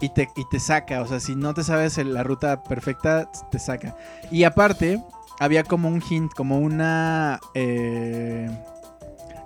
[0.00, 3.58] y te, y te saca, o sea, si no te sabes la ruta perfecta, te
[3.58, 3.96] saca.
[4.30, 5.02] Y aparte,
[5.38, 7.40] había como un hint, como una...
[7.54, 8.50] Eh,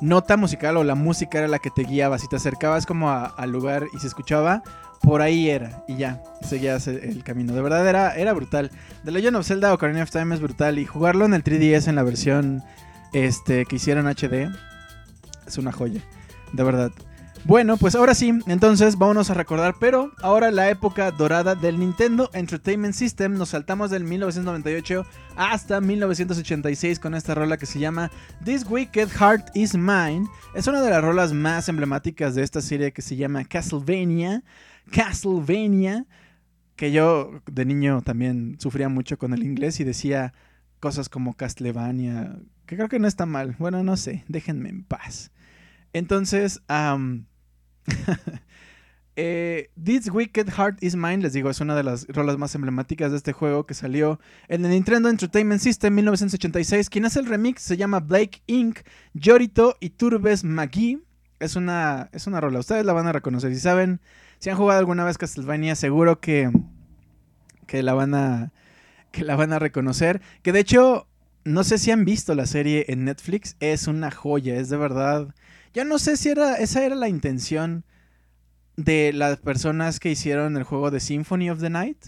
[0.00, 2.18] nota musical o la música era la que te guiaba.
[2.18, 4.62] Si te acercabas como al lugar y se escuchaba,
[5.02, 5.84] por ahí era.
[5.88, 7.54] Y ya, seguías el, camino.
[7.54, 8.70] De verdad era, era brutal.
[9.04, 10.78] The Legend of Zelda Ocarina of Time es brutal.
[10.78, 12.62] Y jugarlo en el 3DS en la versión
[13.12, 14.50] este, que hicieron HD
[15.46, 16.02] es una joya.
[16.52, 16.92] De verdad.
[17.44, 22.30] Bueno, pues ahora sí, entonces vámonos a recordar, pero ahora la época dorada del Nintendo
[22.34, 28.10] Entertainment System, nos saltamos del 1998 hasta 1986 con esta rola que se llama
[28.44, 30.26] This Wicked Heart Is Mine.
[30.54, 34.44] Es una de las rolas más emblemáticas de esta serie que se llama Castlevania.
[34.92, 36.06] Castlevania,
[36.76, 40.34] que yo de niño también sufría mucho con el inglés y decía
[40.78, 43.56] cosas como Castlevania, que creo que no está mal.
[43.58, 45.32] Bueno, no sé, déjenme en paz.
[45.92, 46.60] Entonces,
[49.16, 53.10] eh, This Wicked Heart Is Mine, les digo, es una de las rolas más emblemáticas
[53.10, 56.90] de este juego que salió en el Nintendo Entertainment System 1986.
[56.90, 58.80] Quien hace el remix se llama Blake Inc.,
[59.14, 61.00] Yorito y Turbes McGee.
[61.38, 63.52] Es una, es una rola, ustedes la van a reconocer.
[63.54, 64.00] Si saben,
[64.38, 66.50] si han jugado alguna vez Castlevania, seguro que,
[67.66, 68.52] que, la van a,
[69.10, 70.20] que la van a reconocer.
[70.42, 71.06] Que de hecho,
[71.44, 75.34] no sé si han visto la serie en Netflix, es una joya, es de verdad
[75.72, 77.84] ya no sé si era, esa era la intención
[78.76, 82.06] de las personas que hicieron el juego de Symphony of the Night.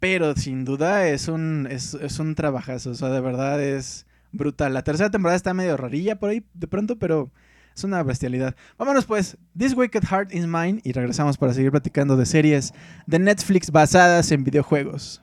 [0.00, 2.90] Pero sin duda es un, es, un trabajazo.
[2.90, 4.74] O sea, de verdad es brutal.
[4.74, 7.32] La tercera temporada está medio rarilla por ahí de pronto, pero
[7.74, 8.54] es una bestialidad.
[8.78, 9.36] Vámonos pues.
[9.56, 10.80] This Wicked Heart is Mine.
[10.84, 12.72] Y regresamos para seguir platicando de series
[13.06, 15.22] de Netflix basadas en videojuegos.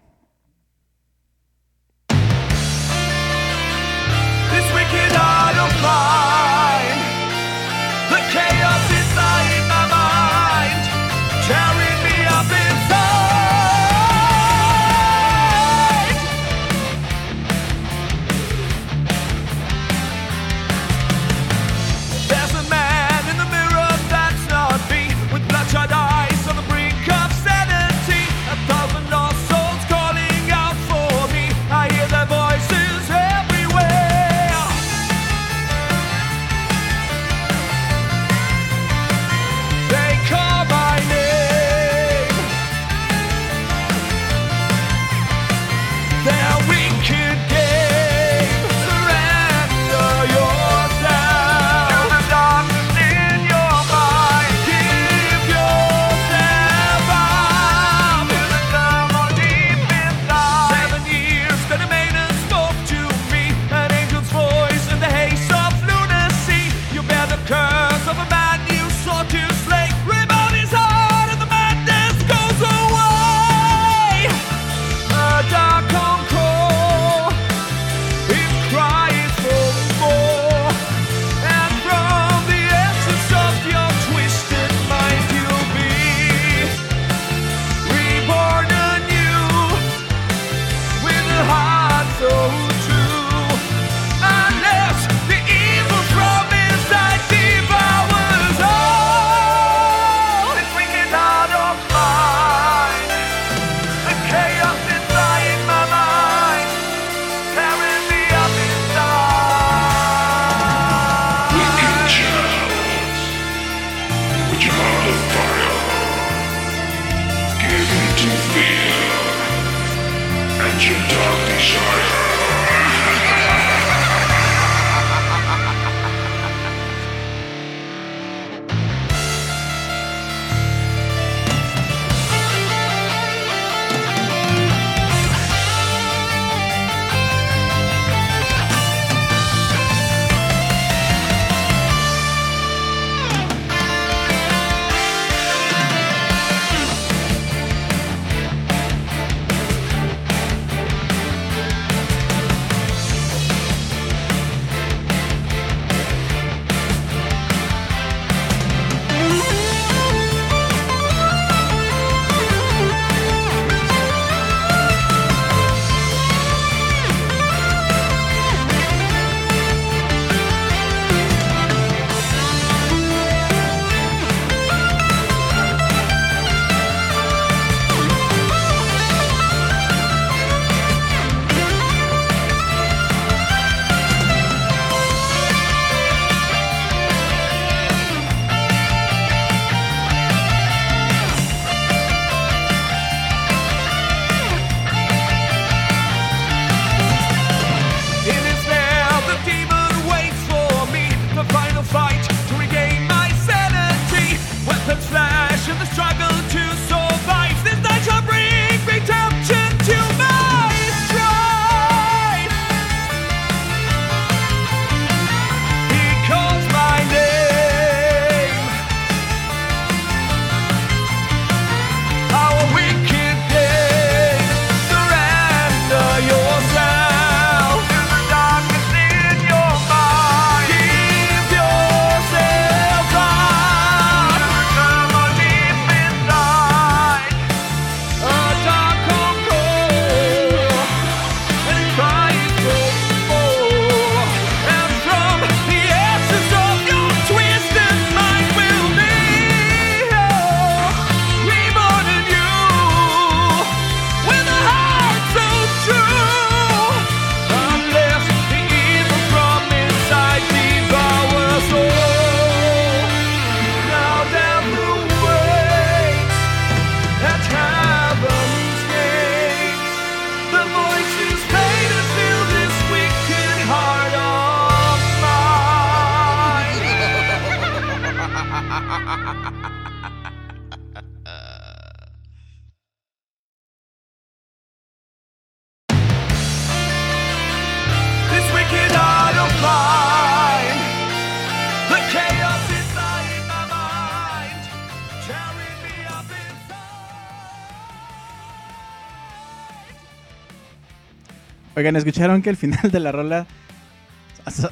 [301.86, 303.46] Oigan, ¿escucharon que al final de la rola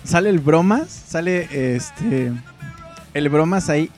[0.04, 0.90] sale el bromas?
[0.90, 2.32] Sale este.
[3.14, 3.92] El bromas ahí.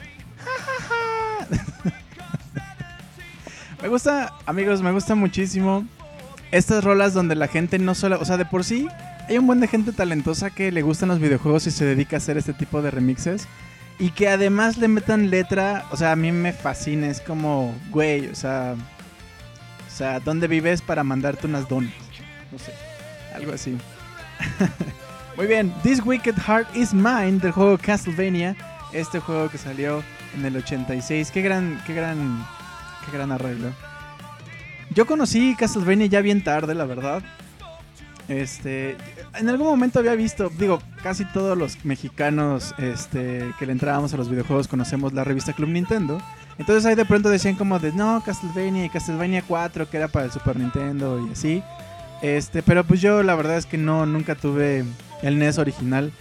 [3.82, 5.88] me gusta, amigos, me gusta muchísimo
[6.52, 8.20] estas rolas donde la gente no solo.
[8.20, 8.90] O sea, de por sí,
[9.30, 12.20] hay un buen de gente talentosa que le gustan los videojuegos y se dedica a
[12.20, 13.48] hacer este tipo de remixes.
[13.98, 15.86] Y que además le metan letra.
[15.92, 17.08] O sea, a mí me fascina.
[17.08, 18.76] Es como, güey, o sea.
[19.88, 21.94] O sea, ¿dónde vives para mandarte unas donas?
[22.52, 22.74] No sé.
[23.36, 23.78] Algo así.
[25.38, 28.56] Muy bien, This Wicked Heart is Mine del juego Castlevania.
[28.94, 30.02] Este juego que salió
[30.36, 31.32] en el 86.
[31.32, 32.46] Qué gran, qué gran,
[33.06, 33.72] qué gran arreglo.
[34.92, 37.22] Yo conocí Castlevania ya bien tarde, la verdad.
[38.28, 38.98] Este,
[39.38, 44.18] en algún momento había visto, digo, casi todos los mexicanos este, que le entrábamos a
[44.18, 46.20] los videojuegos conocemos la revista Club Nintendo.
[46.58, 50.26] Entonces ahí de pronto decían como de, no, Castlevania y Castlevania 4 que era para
[50.26, 51.64] el Super Nintendo y así.
[52.22, 54.84] Este, pero pues yo la verdad es que no, nunca tuve
[55.22, 56.12] el NES original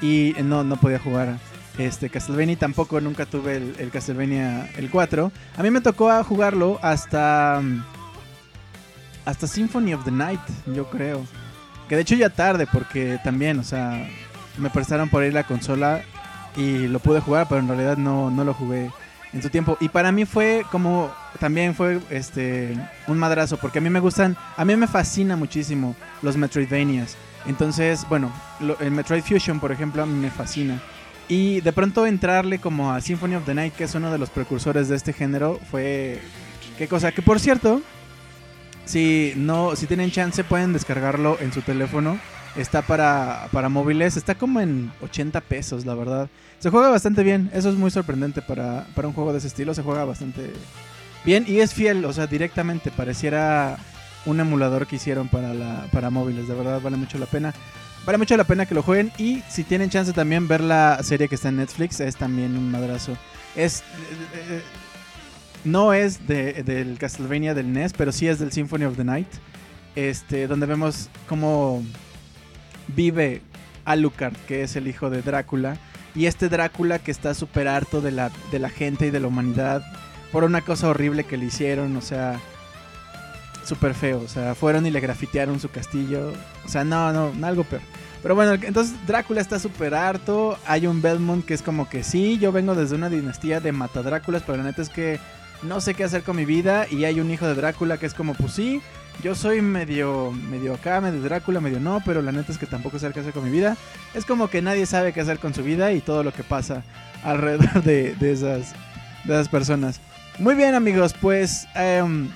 [0.00, 1.38] y no, no podía jugar
[1.78, 5.32] este Castlevania tampoco nunca tuve el, Castlevania el 4.
[5.56, 7.62] A mí me tocó jugarlo hasta
[9.24, 11.24] hasta Symphony of the Night, yo creo.
[11.88, 14.08] Que de hecho ya tarde porque también, o sea,
[14.58, 16.02] me prestaron por ahí la consola
[16.56, 18.90] y lo pude jugar, pero en realidad no, no lo jugué
[19.32, 19.76] en su tiempo.
[19.80, 22.76] Y para mí fue como, también fue este
[23.06, 27.16] un madrazo, porque a mí me gustan, a mí me fascina muchísimo los Metroidvanias.
[27.46, 28.32] Entonces, bueno,
[28.80, 30.80] el Metroid Fusion, por ejemplo, a mí me fascina.
[31.28, 34.30] Y de pronto entrarle como a Symphony of the Night, que es uno de los
[34.30, 36.20] precursores de este género, fue...
[36.76, 37.12] ¿Qué cosa?
[37.12, 37.82] Que por cierto,
[38.84, 42.18] si, no, si tienen chance pueden descargarlo en su teléfono.
[42.56, 46.28] Está para, para móviles, está como en 80 pesos, la verdad.
[46.58, 49.82] Se juega bastante bien, eso es muy sorprendente para, un juego de ese estilo, se
[49.82, 50.52] juega bastante
[51.24, 53.78] bien y es fiel, o sea, directamente pareciera
[54.26, 57.54] un emulador que hicieron para, la, para móviles, de verdad vale mucho la pena.
[58.04, 61.28] Vale mucho la pena que lo jueguen y si tienen chance también ver la serie
[61.28, 63.16] que está en Netflix, es también un madrazo.
[63.54, 63.80] Es...
[63.80, 63.82] Eh,
[64.34, 64.62] eh,
[65.64, 69.28] no es de, del Castlevania del NES, pero sí es del Symphony of the Night.
[69.94, 71.82] Este, donde vemos cómo
[72.90, 73.42] vive
[73.84, 75.76] Alucard, que es el hijo de Drácula,
[76.14, 79.28] y este Drácula que está súper harto de la, de la gente y de la
[79.28, 79.82] humanidad
[80.32, 82.40] por una cosa horrible que le hicieron, o sea,
[83.64, 84.20] súper feo.
[84.20, 86.32] O sea, fueron y le grafitearon su castillo.
[86.64, 87.82] O sea, no, no, algo peor.
[88.22, 90.58] Pero bueno, entonces Drácula está súper harto.
[90.66, 94.42] Hay un Belmont que es como que sí, yo vengo desde una dinastía de matadráculas,
[94.44, 95.18] pero la neta es que
[95.62, 96.86] no sé qué hacer con mi vida.
[96.90, 98.82] Y hay un hijo de Drácula que es como, pues sí,
[99.22, 102.98] yo soy medio, medio acá, medio Drácula, medio no, pero la neta es que tampoco
[102.98, 103.76] sé qué hacer con mi vida.
[104.14, 106.82] Es como que nadie sabe qué hacer con su vida y todo lo que pasa
[107.22, 108.74] alrededor de, esas,
[109.24, 110.00] de esas personas.
[110.38, 112.28] Muy bien amigos, pues em,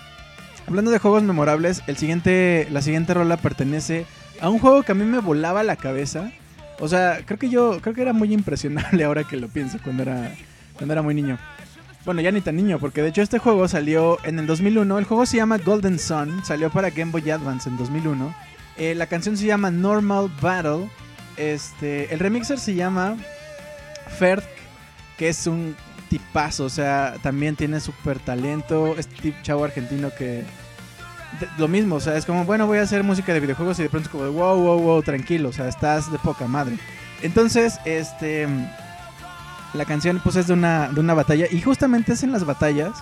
[0.66, 4.06] hablando de juegos memorables, el siguiente, la siguiente rola pertenece
[4.40, 6.32] a un juego que a mí me volaba la cabeza.
[6.80, 10.02] O sea, creo que yo, creo que era muy impresionable ahora que lo pienso cuando
[10.02, 10.34] era,
[10.76, 11.38] cuando era muy niño.
[12.04, 14.98] Bueno, ya ni tan niño, porque de hecho este juego salió en el 2001.
[14.98, 18.34] El juego se llama Golden Sun, salió para Game Boy Advance en 2001.
[18.76, 20.90] Eh, la canción se llama Normal Battle.
[21.38, 23.16] Este, el remixer se llama
[24.18, 24.44] Ferg,
[25.16, 25.74] que es un
[26.10, 28.96] tipazo, o sea, también tiene súper talento.
[28.98, 30.44] Este chavo argentino que...
[31.56, 33.88] lo mismo, o sea, es como, bueno, voy a hacer música de videojuegos y de
[33.88, 36.76] pronto es como, wow, wow, wow, tranquilo, o sea, estás de poca madre.
[37.22, 38.46] Entonces, este
[39.74, 42.92] la canción pues es de una, de una batalla y justamente es en las batallas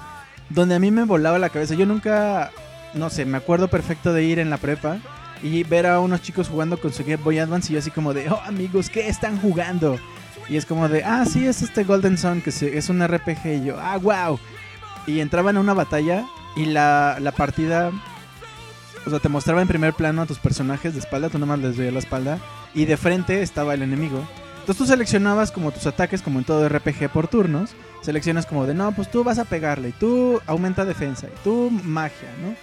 [0.48, 1.74] donde a mí me volaba la cabeza.
[1.74, 2.50] Yo nunca,
[2.94, 4.98] no sé, me acuerdo perfecto de ir en la prepa
[5.42, 8.14] y ver a unos chicos jugando con su Game Boy Advance y yo así como
[8.14, 9.98] de, oh amigos, ¿qué están jugando?
[10.48, 13.46] Y es como de, ah, sí, es este Golden Sun, que es un RPG.
[13.46, 14.38] Y yo, ah, wow.
[15.06, 16.24] Y entraban a una batalla
[16.56, 17.90] y la, la partida,
[19.06, 21.76] o sea, te mostraba en primer plano a tus personajes de espalda, tú nomás les
[21.76, 22.38] veías la espalda,
[22.74, 24.22] y de frente estaba el enemigo.
[24.62, 27.74] Entonces tú seleccionabas como tus ataques, como en todo RPG por turnos.
[28.00, 31.68] Seleccionas como de, no, pues tú vas a pegarle, y tú aumenta defensa, y tú
[31.82, 32.54] magia, ¿no?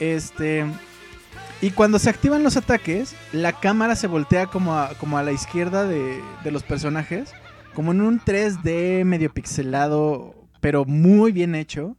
[0.00, 0.66] Este.
[1.60, 5.30] Y cuando se activan los ataques, la cámara se voltea como a, como a la
[5.30, 7.32] izquierda de, de los personajes,
[7.72, 11.96] como en un 3D medio pixelado, pero muy bien hecho.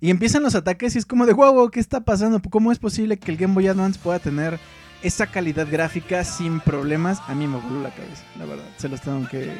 [0.00, 2.40] Y empiezan los ataques y es como de, wow, wow, ¿qué está pasando?
[2.48, 4.58] ¿Cómo es posible que el Game Boy Advance pueda tener
[5.02, 8.64] esa calidad gráfica sin problemas, a mí me voló la cabeza, la verdad.
[8.76, 9.52] Se los tengo que,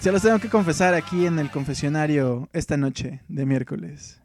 [0.00, 4.20] se los tengo que confesar aquí en el confesionario esta noche de miércoles.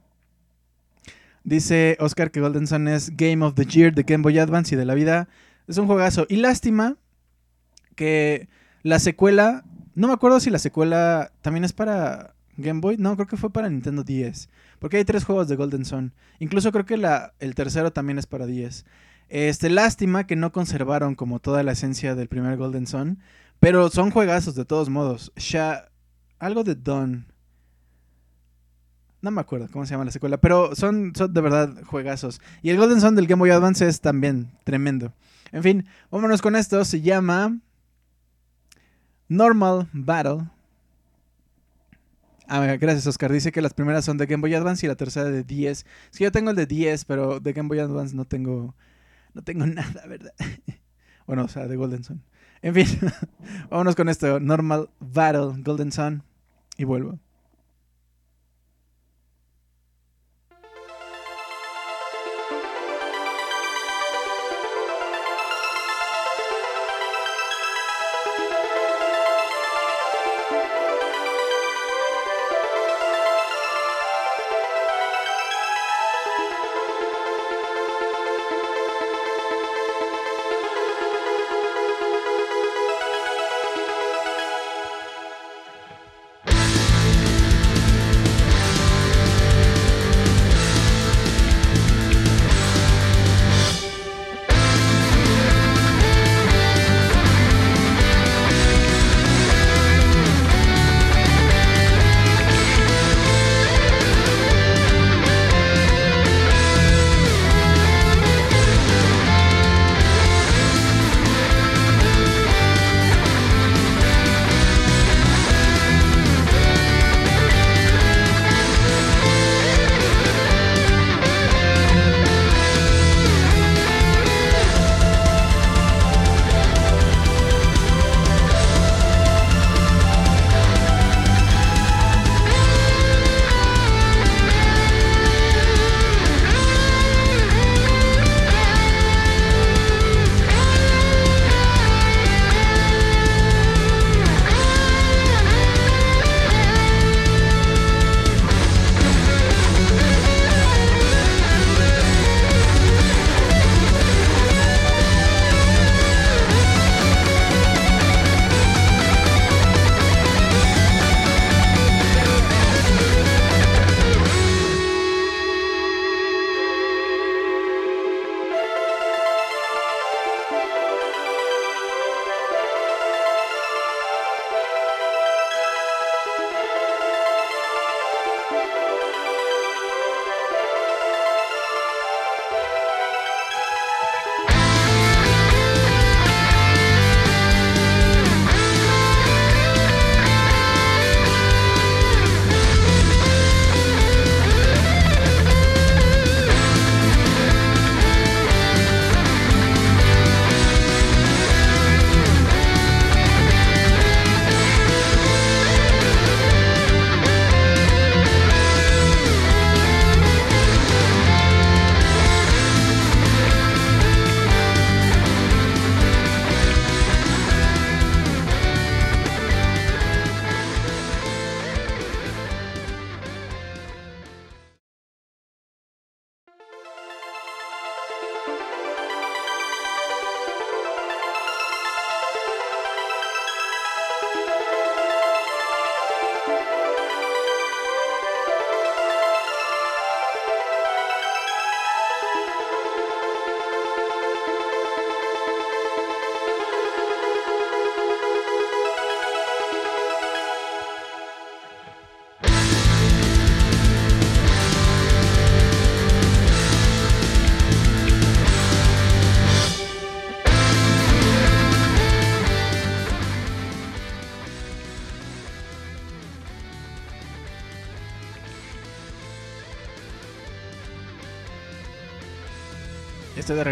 [1.44, 4.78] Dice Oscar que Golden Sun es Game of the Year de Game Boy Advance y
[4.78, 5.30] de la vida.
[5.68, 6.26] Es un juegazo.
[6.30, 6.98] Y lástima
[7.96, 8.50] que
[8.84, 9.64] la secuela,
[9.96, 12.98] no me acuerdo si la secuela también es para Game Boy.
[12.98, 14.50] No, creo que fue para Nintendo 10.
[14.80, 16.14] Porque hay tres juegos de Golden Sun.
[16.40, 17.00] Incluso creo que
[17.40, 18.86] el tercero también es para 10.
[19.30, 23.20] Este, lástima que no conservaron como toda la esencia del primer Golden Sun.
[23.60, 25.32] Pero son juegazos de todos modos.
[25.36, 25.90] Sha
[26.40, 27.26] algo de Dawn.
[29.22, 32.40] No me acuerdo cómo se llama la secuela, pero son, de verdad juegazos.
[32.62, 35.14] Y el Golden Sun del Game Boy Advance es también tremendo.
[35.52, 36.86] En fin, vámonos con esto.
[36.86, 37.60] Se llama
[39.28, 40.48] Normal Battle.
[42.48, 43.32] Ah, gracias Oscar.
[43.32, 45.86] Dice que las primeras son de Game Boy Advance y la tercera de 10.
[46.12, 48.74] Es yo tengo el de 10, pero de Game Boy Advance no tengo,
[49.40, 50.34] no tengo nada, ¿verdad?
[51.28, 52.24] bueno, o sea, de Golden Sun.
[52.62, 52.88] En fin,
[53.70, 54.40] vámonos con esto.
[54.40, 56.24] Normal Battle, Golden Sun.
[56.78, 57.20] Y vuelvo.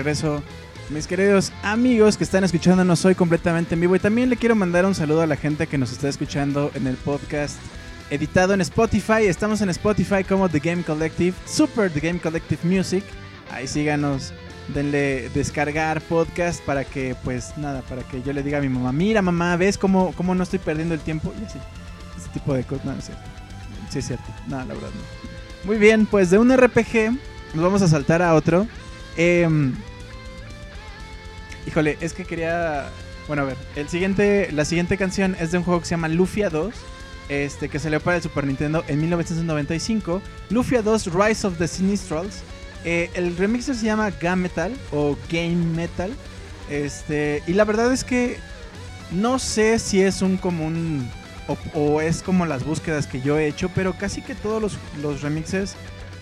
[0.08, 0.42] Regreso.
[0.90, 4.86] Mis queridos amigos que están escuchándonos hoy completamente en vivo y también le quiero mandar
[4.86, 7.58] un saludo a la gente que nos está escuchando en el podcast
[8.10, 9.24] editado en Spotify.
[9.26, 13.04] Estamos en Spotify como The Game Collective, Super The Game Collective Music.
[13.52, 14.32] Ahí síganos,
[14.74, 18.94] denle descargar podcast para que, pues nada, para que yo le diga a mi mamá,
[18.94, 21.34] mira mamá, ¿ves cómo, cómo no estoy perdiendo el tiempo?
[21.42, 21.60] Y así,
[22.18, 22.86] ese tipo de cosas.
[22.86, 23.24] No, no es cierto.
[23.90, 24.26] Sí, es cierto.
[24.48, 25.66] No, la verdad no.
[25.66, 27.12] Muy bien, pues de un RPG
[27.56, 28.68] nos vamos a saltar a otro.
[29.18, 29.74] Em,
[31.68, 32.90] híjole, es que quería.
[33.28, 33.58] Bueno, a ver.
[33.76, 36.74] El siguiente, la siguiente canción es de un juego que se llama Lufia 2.
[37.30, 40.22] Este, que salió para el Super Nintendo en 1995.
[40.50, 42.42] Lufia 2 Rise of the Sinistrals.
[42.86, 46.12] Eh, el remixer se llama Game Metal o Game Metal.
[46.70, 48.38] Este, y la verdad es que
[49.12, 51.10] no sé si es un común
[51.74, 55.22] o, es como las búsquedas que yo he hecho, pero casi que todos los, los
[55.22, 55.76] remixes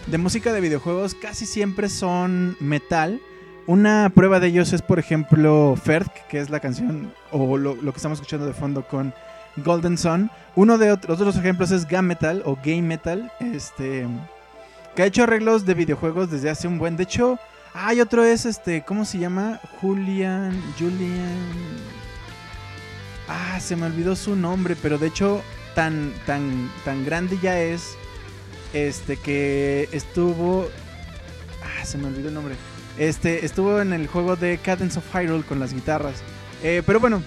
[0.08, 3.20] de música de videojuegos casi siempre son metal.
[3.68, 7.98] Una prueba de ellos es, por ejemplo, Ferg, que es la canción o lo, que
[7.98, 9.14] estamos escuchando de fondo con
[9.58, 10.30] Golden Sun.
[10.56, 14.06] Uno de otros, otros ejemplos es Game Metal o Game Metal, este,
[14.96, 16.96] que ha hecho arreglos de videojuegos desde hace un buen.
[16.96, 17.40] De hecho,
[17.74, 19.60] hay otro es este, ¿cómo se llama?
[19.82, 21.40] Julian, Julian.
[23.28, 25.42] Ah, se me olvidó su nombre, pero de hecho
[25.74, 27.98] tan tan tan grande ya es
[28.74, 30.68] este que estuvo
[31.64, 32.56] Ah, se me olvidó el nombre.
[32.98, 36.16] Este estuvo en el juego de Cadence of Hyrule con las guitarras.
[36.64, 37.22] Eh, pero bueno,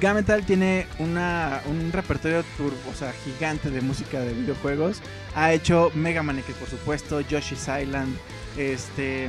[0.00, 5.02] Gametal tiene una, un repertorio o sea, gigante de música de videojuegos.
[5.34, 8.16] Ha hecho Mega Man X, por supuesto, Yoshi's Island,
[8.56, 9.28] este,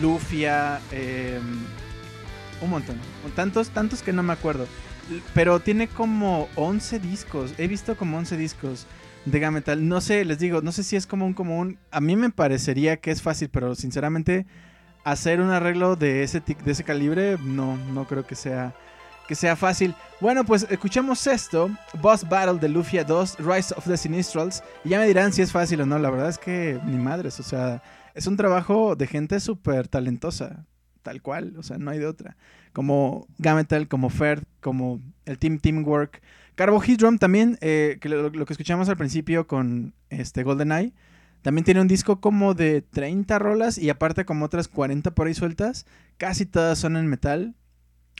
[0.00, 1.64] Lufia, em,
[2.60, 2.96] un montón.
[3.34, 4.66] Tantos, tantos que no me acuerdo.
[5.34, 7.52] Pero tiene como 11 discos.
[7.58, 8.86] He visto como 11 discos
[9.24, 9.88] de Gametal.
[9.88, 11.78] No sé, les digo, no sé si es como un común.
[11.90, 14.46] A mí me parecería que es fácil, pero sinceramente
[15.04, 18.74] hacer un arreglo de ese, de ese calibre no, no creo que sea
[19.30, 19.94] que sea fácil.
[20.20, 21.70] Bueno, pues escuchemos esto,
[22.02, 25.52] Boss Battle de Lufia 2, Rise of the Sinistrals, y ya me dirán si es
[25.52, 27.80] fácil o no, la verdad es que ni madres, o sea,
[28.12, 30.66] es un trabajo de gente súper talentosa,
[31.02, 32.36] tal cual, o sea, no hay de otra.
[32.72, 36.22] Como Gametal, como Ferd, como el Team Teamwork.
[36.54, 40.92] Carbohydrum también, eh, que lo, que escuchamos al principio con este GoldenEye,
[41.42, 45.34] también tiene un disco como de 30 rolas y aparte como otras 40 por ahí
[45.34, 45.86] sueltas.
[46.18, 47.54] Casi todas son en metal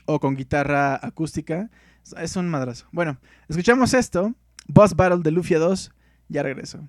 [0.05, 1.69] o con guitarra acústica.
[2.17, 2.87] Es un madrazo.
[2.91, 4.33] Bueno, escuchamos esto.
[4.67, 5.91] Boss Battle de Lufia 2.
[6.29, 6.87] Ya regreso.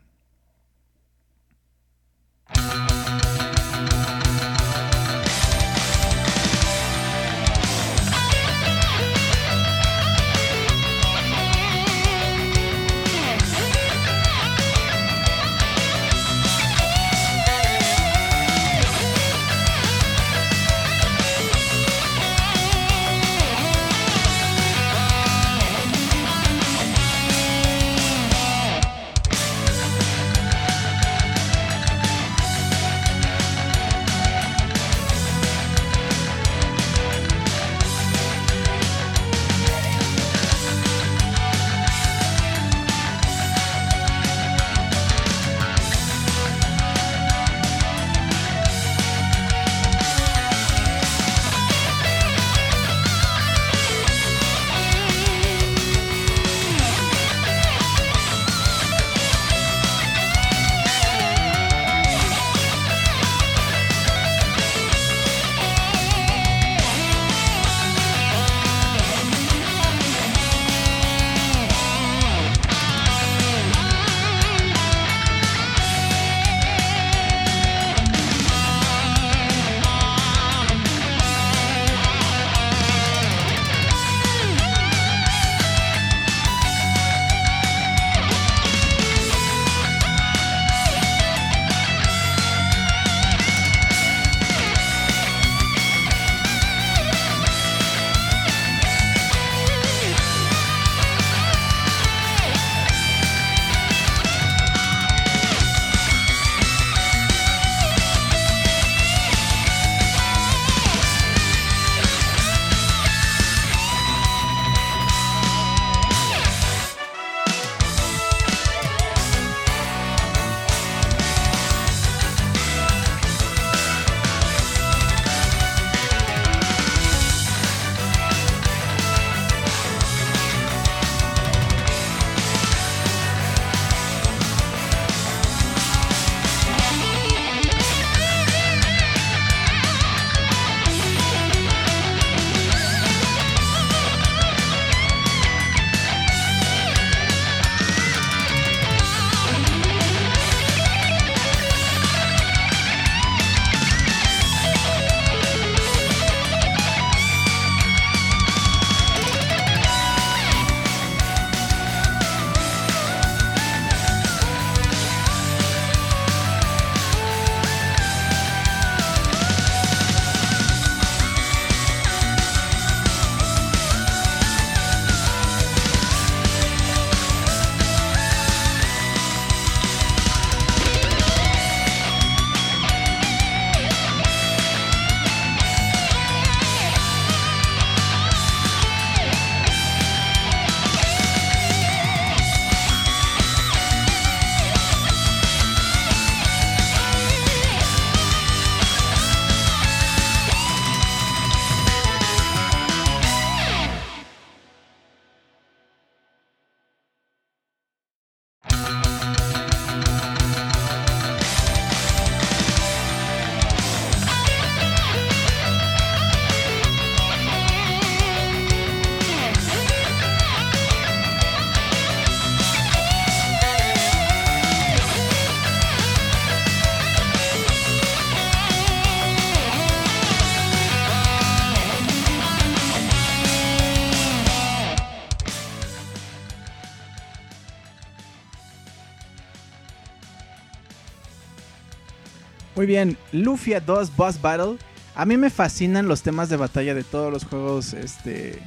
[242.93, 244.76] Bien, Lufia 2 Boss Battle.
[245.14, 247.95] A mí me fascinan los temas de batalla de todos los juegos.
[247.95, 248.59] Este,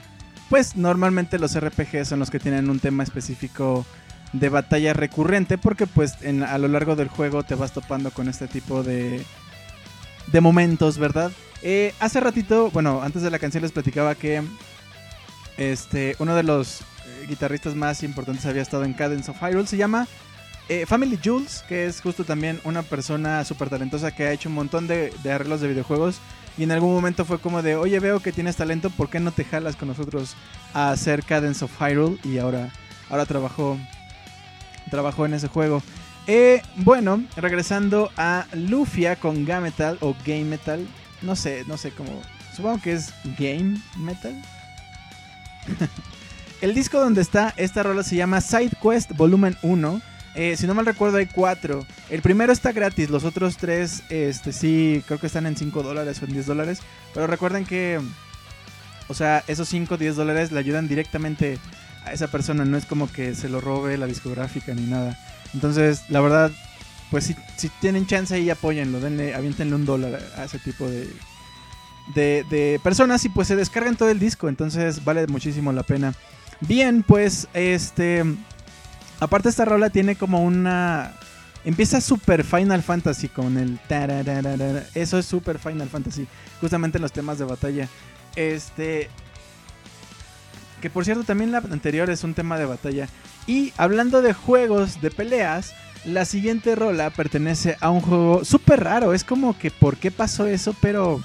[0.50, 3.86] pues normalmente los RPG son los que tienen un tema específico
[4.34, 6.16] de batalla recurrente porque pues
[6.48, 9.24] a lo largo del juego te vas topando con este tipo de,
[10.32, 11.32] de momentos, ¿verdad?
[11.62, 14.42] Eh, hace ratito, bueno, antes de la canción les platicaba que
[15.58, 19.68] este, uno de los eh, guitarristas más importantes había estado en Cadence of Hyrule.
[19.68, 20.08] Se llama
[20.68, 24.56] eh, Family Jules, que es justo también una persona súper talentosa que ha hecho un
[24.56, 26.20] montón de, arreglos de videojuegos.
[26.58, 29.32] Y en algún momento fue como de, oye, veo que tienes talento, ¿por qué no
[29.32, 30.36] te jalas con nosotros
[30.74, 32.18] a hacer Cadence of Hyrule?
[32.24, 32.72] Y ahora,
[33.10, 33.78] ahora trabajó,
[34.90, 35.84] trabajó en ese juego.
[36.28, 40.88] Eh, bueno, regresando a Lufia con Game Metal o Game Metal.
[41.22, 42.22] No sé, no sé cómo.
[42.56, 44.34] Supongo que es Game Metal.
[46.62, 50.02] el disco donde está esta rola se llama Side Quest Volumen 1.
[50.36, 51.86] Eh, si no mal recuerdo hay cuatro.
[52.10, 56.22] El primero está gratis, los otros tres este, sí creo que están en 5 dólares
[56.22, 56.80] o en 10 dólares.
[57.14, 58.00] Pero recuerden que,
[59.08, 61.58] o sea, esos 5 o 10 dólares le ayudan directamente
[62.04, 62.66] a esa persona.
[62.66, 65.18] No es como que se lo robe la discográfica ni nada.
[65.54, 66.52] Entonces, la verdad,
[67.12, 71.08] pues si, si tienen chance ahí apóyenlo, denle, aviéntenle un dólar a ese tipo de,
[72.14, 76.14] de, personas y pues se descargan todo el disco, entonces vale muchísimo la pena.
[76.62, 78.24] Bien, pues este...
[79.20, 81.14] Aparte esta rola tiene como una...
[81.64, 83.80] Empieza super Final Fantasy con el...
[84.94, 86.28] Eso es super Final Fantasy,
[86.62, 87.88] justamente en los temas de batalla.
[88.36, 89.10] Este...
[90.82, 93.08] Que por cierto también la anterior es un tema de batalla.
[93.48, 99.14] Y hablando de juegos de peleas, la siguiente rola pertenece a un juego súper raro.
[99.14, 101.16] Es como que por qué pasó eso, pero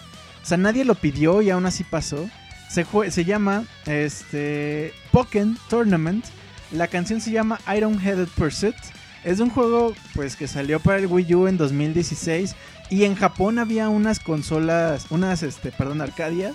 [0.43, 2.29] o sea, nadie lo pidió y aún así pasó.
[2.71, 6.25] Se, se llama este, Pokémon Tournament.
[6.73, 8.77] La canción se llama Iron Headed Pursuit.
[9.25, 12.55] Es un juego pues que salió para el Wii U en 2016
[12.89, 16.55] y en Japón había unas consolas, unas este, perdón, arcadias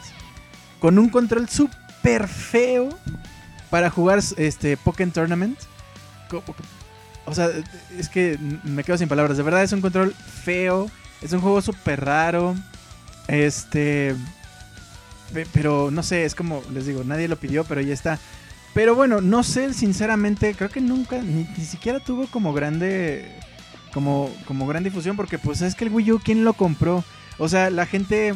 [0.80, 2.90] con un control súper feo
[3.70, 5.60] para jugar este Pokémon Tournament.
[7.26, 7.50] O sea,
[7.98, 9.38] es que me quedo sin palabras.
[9.38, 10.90] De verdad es un control feo.
[11.22, 12.56] Es un juego súper raro.
[13.28, 14.16] Este.
[15.54, 18.20] Pero no sé, es como les digo, nadie lo pidió, pero ya está.
[18.76, 23.32] Pero bueno, no sé, sinceramente, creo que nunca, ni, siquiera tuvo como grande.
[23.94, 27.02] Como, como gran difusión, porque pues es que el Wii U, ¿quién lo compró?
[27.38, 28.36] O sea, la gente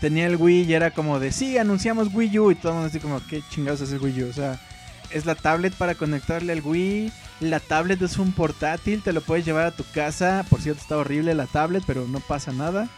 [0.00, 2.88] tenía el Wii y era como de, sí, anunciamos Wii U y todo el mundo
[2.88, 4.28] así como, ¿qué chingados es el Wii U?
[4.30, 4.58] O sea,
[5.10, 9.44] es la tablet para conectarle al Wii, la tablet es un portátil, te lo puedes
[9.44, 12.88] llevar a tu casa, por cierto está horrible la tablet, pero no pasa nada.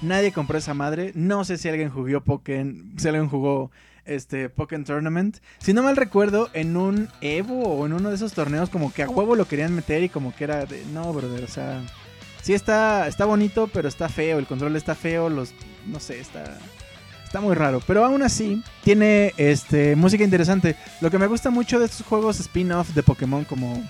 [0.00, 1.10] Nadie compró esa madre.
[1.16, 2.92] No sé si alguien jugó Pokémon.
[2.96, 3.72] Si alguien jugó
[4.08, 5.38] este Pokémon Tournament.
[5.58, 9.02] Si no mal recuerdo, en un Evo o en uno de esos torneos, como que
[9.02, 10.84] a juego lo querían meter y como que era de.
[10.92, 11.80] No, brother, o sea.
[12.42, 14.38] Sí está, está bonito, pero está feo.
[14.38, 15.28] El control está feo.
[15.28, 15.54] Los.
[15.86, 16.58] No sé, está.
[17.24, 17.82] Está muy raro.
[17.86, 20.76] Pero aún así, tiene este, música interesante.
[21.02, 23.86] Lo que me gusta mucho de estos juegos spin-off de Pokémon, como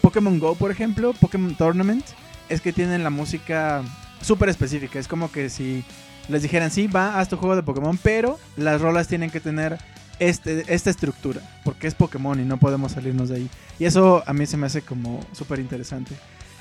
[0.00, 2.04] Pokémon Go, por ejemplo, Pokémon Tournament,
[2.48, 3.84] es que tienen la música
[4.20, 4.98] súper específica.
[4.98, 5.84] Es como que si
[6.28, 9.78] les dijeran, sí, va, haz tu juego de Pokémon, pero las rolas tienen que tener
[10.18, 13.50] este, esta estructura, porque es Pokémon y no podemos salirnos de ahí.
[13.78, 16.14] Y eso a mí se me hace como súper interesante.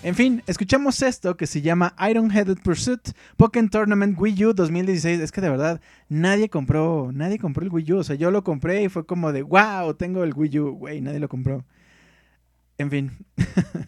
[0.04, 5.20] En fin, escuchamos esto que se llama Iron Headed Pursuit Pokémon Tournament Wii U 2016.
[5.20, 7.98] Es que de verdad, nadie compró, nadie compró el Wii U.
[8.00, 10.72] O sea, yo lo compré y fue como de, wow, tengo el Wii U.
[10.72, 11.66] Güey, nadie lo compró.
[12.80, 13.12] En fin.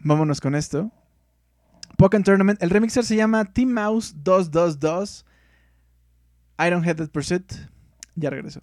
[0.00, 0.90] Vámonos con esto.
[1.98, 2.62] Pokémon Tournament.
[2.62, 5.24] El remixer se llama Team Mouse 222.
[6.64, 7.52] Iron Headed Pursuit.
[8.14, 8.60] Ya regresó.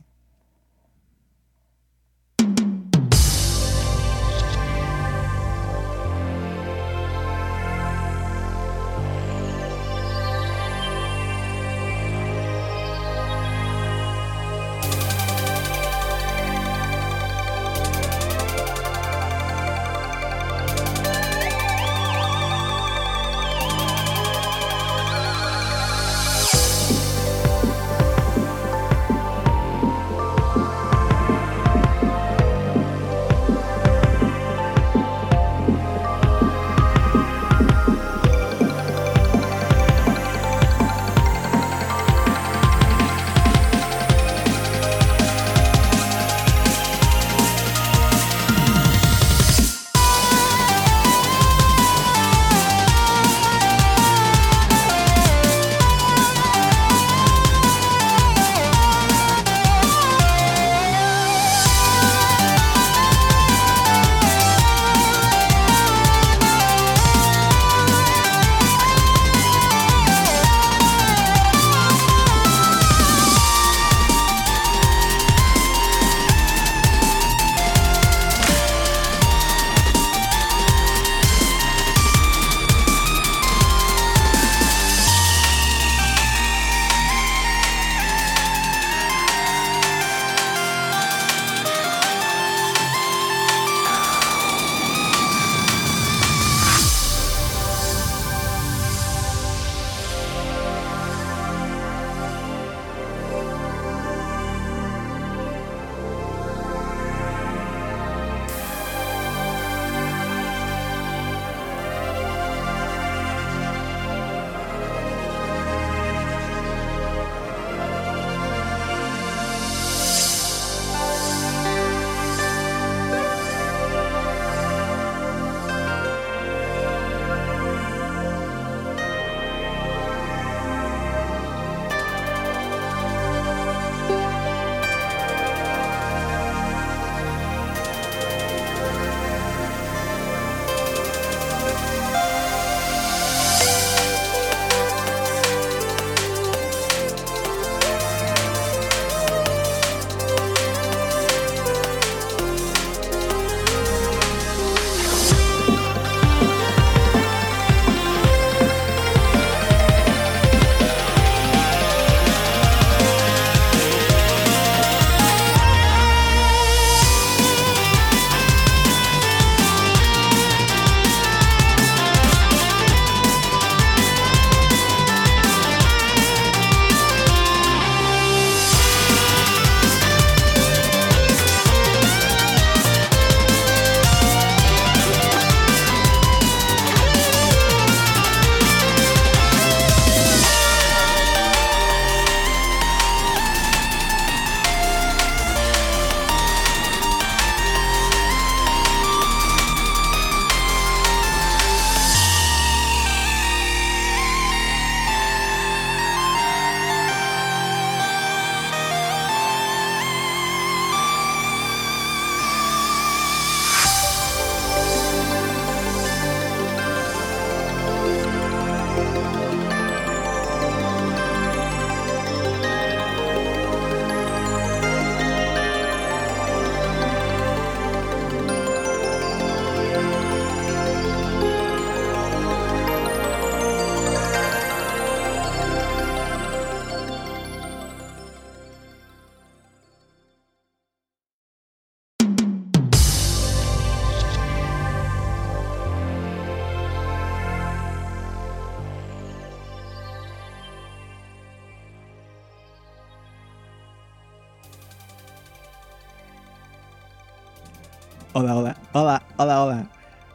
[258.45, 259.87] Hola, hola, hola, hola, hola.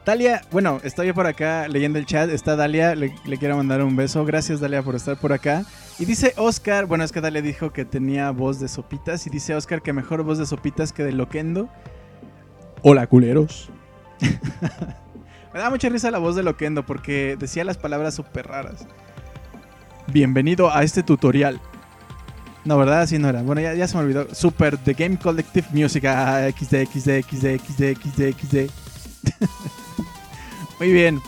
[0.05, 2.29] Dalia, bueno, estoy por acá leyendo el chat.
[2.29, 4.25] Está Dalia, le, quiero mandar un beso.
[4.25, 5.63] Gracias, Dalia, por estar por acá.
[5.97, 9.25] Y dice Oscar, bueno, es que Dalia dijo que tenía voz de sopitas.
[9.27, 11.69] Y dice Oscar que mejor voz de sopitas que de Loquendo.
[12.81, 13.69] Hola, culeros.
[15.53, 18.85] me da mucha risa la voz de Loquendo porque decía las palabras súper raras.
[20.07, 21.61] Bienvenido a este tutorial.
[22.63, 23.01] No, ¿verdad?
[23.01, 23.41] Así no era.
[23.41, 24.27] Bueno, ya, se me olvidó.
[24.33, 26.05] Super The Game Collective Music.
[26.05, 28.69] Ah, XD, XD, XD, XD, XD, XD.
[30.79, 31.21] Muy bien.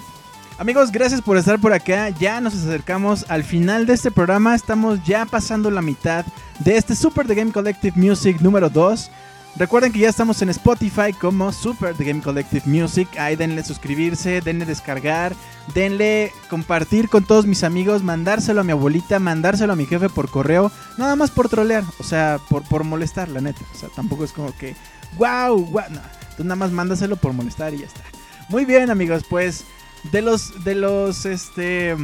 [0.59, 2.09] Amigos, gracias por estar por acá.
[2.09, 4.53] Ya nos acercamos al final de este programa.
[4.53, 6.25] Estamos ya pasando la mitad
[6.59, 9.09] de este Super The Game Collective Music número 2.
[9.55, 13.07] Recuerden que ya estamos en Spotify como Super The Game Collective Music.
[13.19, 15.35] Ahí denle suscribirse, denle descargar,
[15.75, 20.29] denle compartir con todos mis amigos, mandárselo a mi abuelita, mandárselo a mi jefe por
[20.31, 20.71] correo.
[20.97, 23.61] Nada más por trolear, o sea, por, molestar, la neta.
[23.75, 24.75] O sea, tampoco es como que,
[25.17, 25.83] wow, wow.
[25.91, 26.01] No.
[26.21, 28.01] Entonces nada más mándaselo por molestar y ya está.
[28.49, 29.65] Muy bien, amigos, pues
[30.11, 31.95] de los de los este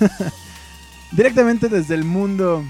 [1.12, 2.64] directamente desde el mundo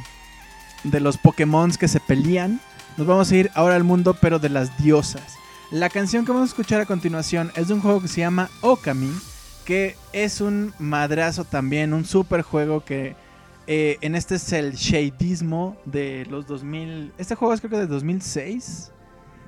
[0.82, 2.60] de los Pokémon que se pelean,
[2.96, 5.34] nos vamos a ir ahora al mundo pero de las diosas.
[5.70, 8.48] La canción que vamos a escuchar a continuación es de un juego que se llama
[8.60, 9.12] Okami,
[9.64, 13.16] que es un madrazo también, un super juego que
[13.66, 17.12] eh, en este es el shadismo de los 2000.
[17.18, 18.92] Este juego es creo que de 2006.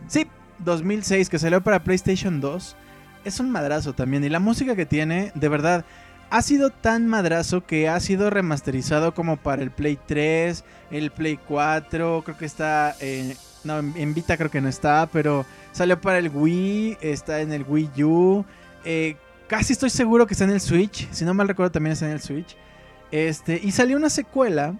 [0.08, 0.26] Sí,
[0.58, 2.76] 2006 que salió para PlayStation 2
[3.24, 4.24] es un madrazo también.
[4.24, 5.84] Y la música que tiene, de verdad,
[6.30, 11.38] ha sido tan madrazo que ha sido remasterizado como para el Play 3, el Play
[11.48, 12.94] 4, creo que está...
[13.00, 17.52] Eh, no, en Vita creo que no está, pero salió para el Wii, está en
[17.52, 18.44] el Wii U.
[18.84, 19.16] Eh,
[19.48, 21.10] casi estoy seguro que está en el Switch.
[21.10, 22.56] Si no mal recuerdo, también está en el Switch.
[23.10, 24.74] Este, y salió una secuela.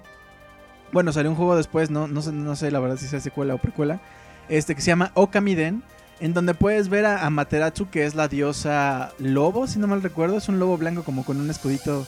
[0.93, 3.55] Bueno, salió un juego después, no, no, sé, no sé la verdad si es secuela
[3.55, 4.01] o precuela.
[4.49, 5.83] Este, que se llama Okamiden
[6.21, 10.39] en donde puedes ver a Amaterasu, que es la diosa lobo, si no mal recuerdo.
[10.39, 12.07] Es un lobo blanco como con un escudito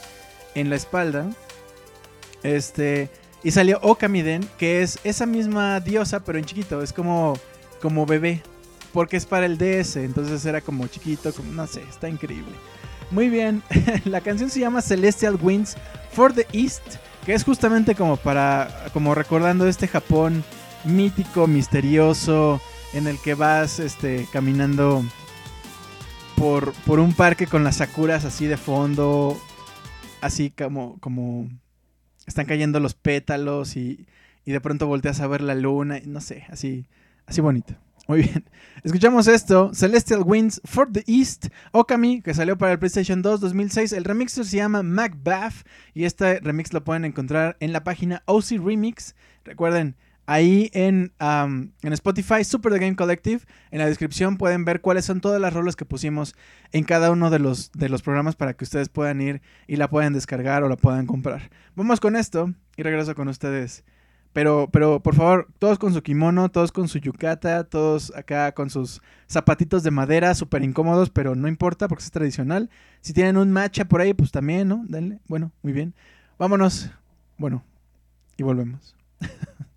[0.54, 1.30] en la espalda.
[2.42, 3.10] Este.
[3.42, 6.82] Y salió Okamiden, que es esa misma diosa, pero en chiquito.
[6.82, 7.34] Es como,
[7.80, 8.42] como bebé.
[8.92, 9.96] Porque es para el DS.
[9.96, 12.52] Entonces era como chiquito, como no sé, está increíble.
[13.10, 13.62] Muy bien.
[14.04, 15.76] la canción se llama Celestial Winds
[16.12, 16.82] for the East.
[17.24, 18.86] Que es justamente como para.
[18.92, 20.42] como recordando este Japón
[20.84, 22.60] mítico, misterioso
[22.92, 25.04] en el que vas este, caminando
[26.36, 29.40] por, por un parque con las sakuras así de fondo,
[30.20, 31.48] así como, como
[32.26, 34.06] están cayendo los pétalos y,
[34.44, 36.86] y de pronto volteas a ver la luna, y no sé, así,
[37.26, 37.74] así bonito.
[38.08, 38.44] Muy bien.
[38.82, 43.92] Escuchamos esto, Celestial Winds for the East, Okami, que salió para el PlayStation 2 2006.
[43.92, 45.64] El remix se llama Macbeth
[45.94, 49.14] y este remix lo pueden encontrar en la página OC Remix.
[49.44, 49.94] Recuerden,
[50.30, 53.40] Ahí en, en, Spotify, Super The Game Collective,
[53.72, 56.36] en la descripción pueden ver cuáles son todas las rolas que pusimos
[56.70, 59.90] en cada uno de los, de los programas para que ustedes puedan ir y la
[59.90, 61.50] puedan descargar o la puedan comprar.
[61.74, 63.82] Vamos con esto y regreso con ustedes.
[64.32, 68.70] Pero, pero por favor, todos con su kimono, todos con su yukata, todos acá con
[68.70, 72.70] sus zapatitos de madera súper incómodos, pero no importa porque es tradicional.
[73.00, 74.84] Si tienen un matcha por ahí, pues también, ¿no?
[74.86, 75.18] Denle.
[75.26, 75.92] Bueno, muy bien.
[76.38, 76.88] Vámonos.
[77.36, 77.64] Bueno,
[78.36, 78.94] y volvemos.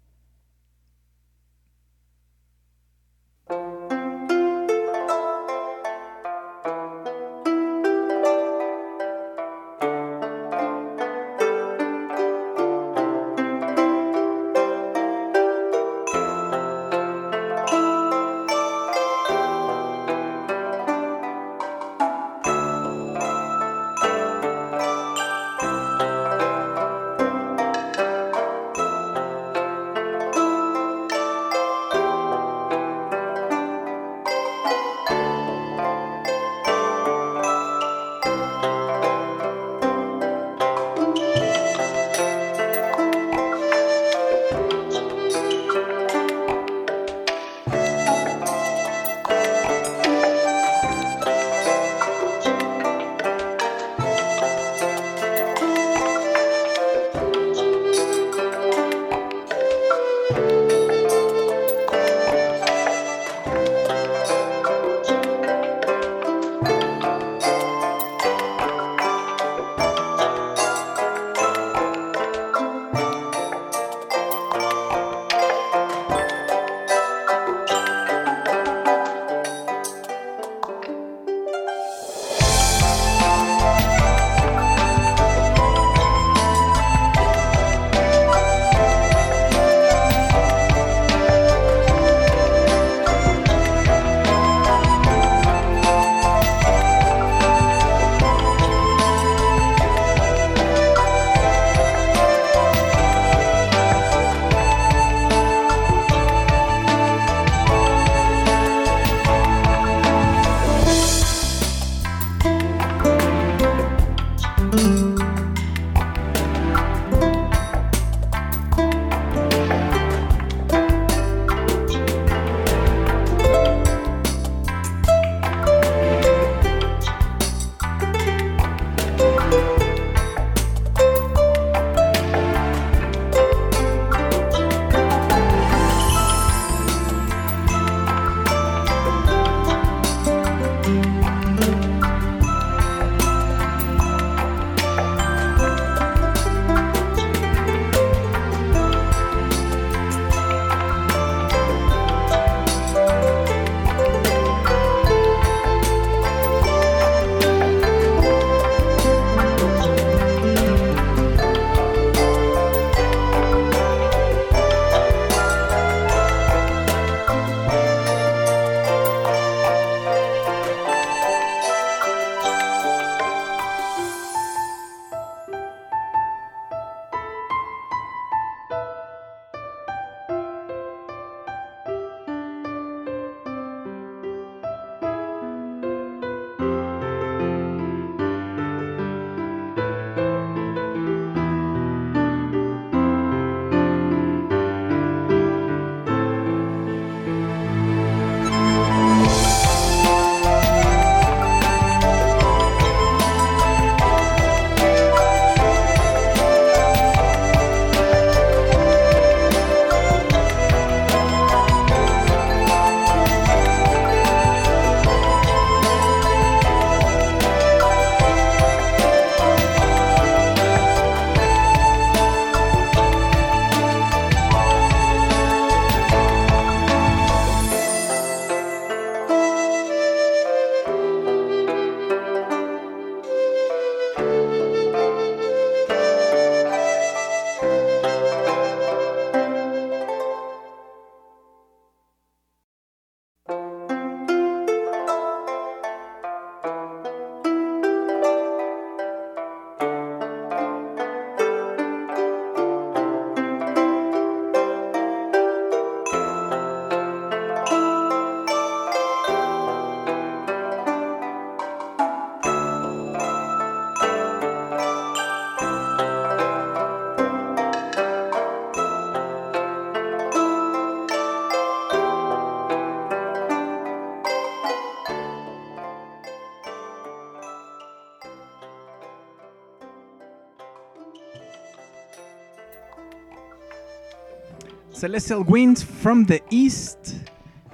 [285.04, 287.10] Celestial Winds from the East.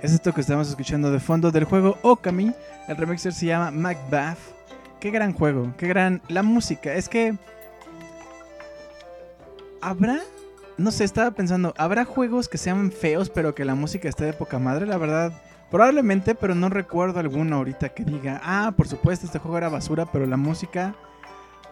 [0.02, 2.52] Es esto que estamos escuchando de fondo del juego Okami.
[2.88, 4.40] El remixer se llama Macbeth.
[5.00, 6.24] Qué gran juego, qué gran.
[6.28, 7.38] La música, es que.
[9.80, 10.22] ¿Habrá?
[10.80, 14.34] No sé, estaba pensando, ¿habrá juegos que sean feos pero que la música esté de
[14.34, 14.88] poca madre?
[14.88, 15.32] La verdad,
[15.70, 20.08] probablemente, pero no recuerdo alguno ahorita que diga, ah, por supuesto, este juego era basura,
[20.12, 20.96] pero la música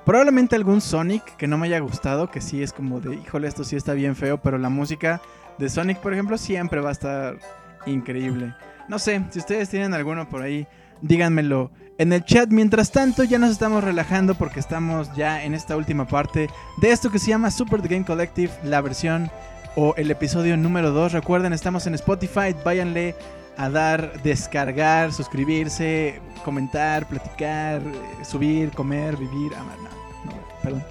[0.08, 3.66] Probablemente algún Sonic que no me haya gustado, que sí es como de, híjole, esto
[3.66, 5.20] sí está bien feo, pero la música
[5.58, 7.38] de Sonic, por ejemplo, siempre va a estar
[7.86, 8.54] increíble.
[8.88, 10.68] No sé, si ustedes tienen alguno por ahí,
[11.02, 12.50] díganmelo en el chat.
[12.50, 16.50] Mientras tanto, ya nos estamos relajando porque estamos ya en esta última parte
[16.82, 19.30] de esto que se llama Super The Game Collective, la versión
[19.76, 21.14] o el episodio número 2.
[21.14, 23.16] Recuerden, estamos en Spotify, váyanle
[23.58, 27.82] a dar, descargar, suscribirse, comentar, platicar,
[28.24, 29.78] subir, comer, vivir, amar.
[30.26, 30.32] No,
[30.64, 30.84] perdón.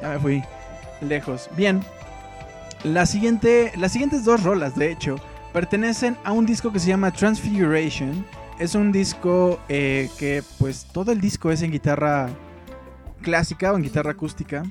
[0.00, 0.42] Ya me fui
[1.00, 1.48] lejos.
[1.56, 1.82] Bien.
[2.84, 5.16] La siguiente, las siguientes dos rolas, de hecho,
[5.52, 8.26] pertenecen a un disco que se llama Transfiguration.
[8.58, 12.28] Es un disco eh, que, pues, todo el disco es en guitarra
[13.22, 14.64] clásica o en guitarra acústica.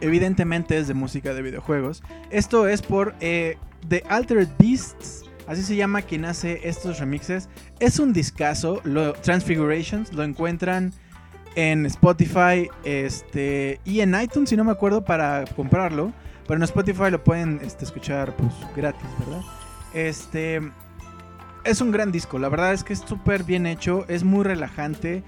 [0.00, 2.02] Evidentemente es de música de videojuegos.
[2.30, 3.56] Esto es por eh,
[3.88, 5.22] The Altered Beasts.
[5.46, 7.48] Así se llama quien hace estos remixes.
[7.78, 8.80] Es un discazo.
[8.82, 10.92] Lo, Transfigurations lo encuentran
[11.54, 16.12] en Spotify este, y en iTunes, si no me acuerdo, para comprarlo.
[16.46, 19.42] Pero en Spotify lo pueden este, escuchar pues, gratis, ¿verdad?
[19.94, 20.60] Este,
[21.64, 25.24] es un gran disco, la verdad es que es súper bien hecho, es muy relajante.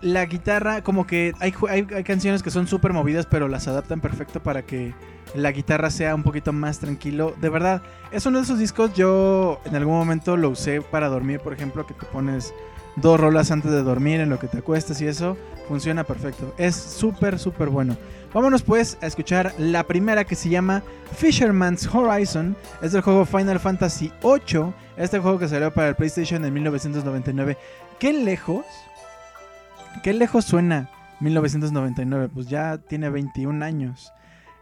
[0.00, 4.00] La guitarra, como que hay, hay, hay canciones que son súper movidas, pero las adaptan
[4.00, 4.94] perfecto para que
[5.34, 7.34] la guitarra sea un poquito más tranquilo.
[7.40, 11.40] De verdad, es uno de esos discos, yo en algún momento lo usé para dormir,
[11.40, 12.54] por ejemplo, que te pones
[12.96, 15.36] dos rolas antes de dormir en lo que te acuestas y eso
[15.68, 16.54] funciona perfecto.
[16.58, 17.96] Es súper, súper bueno.
[18.32, 20.82] Vámonos pues a escuchar la primera que se llama
[21.16, 22.54] Fisherman's Horizon.
[22.82, 24.74] Es del juego Final Fantasy VIII.
[24.98, 27.56] Este juego que salió para el PlayStation en 1999.
[27.98, 28.66] ¿Qué lejos?
[30.02, 30.90] ¿Qué lejos suena
[31.20, 32.28] 1999?
[32.32, 34.12] Pues ya tiene 21 años.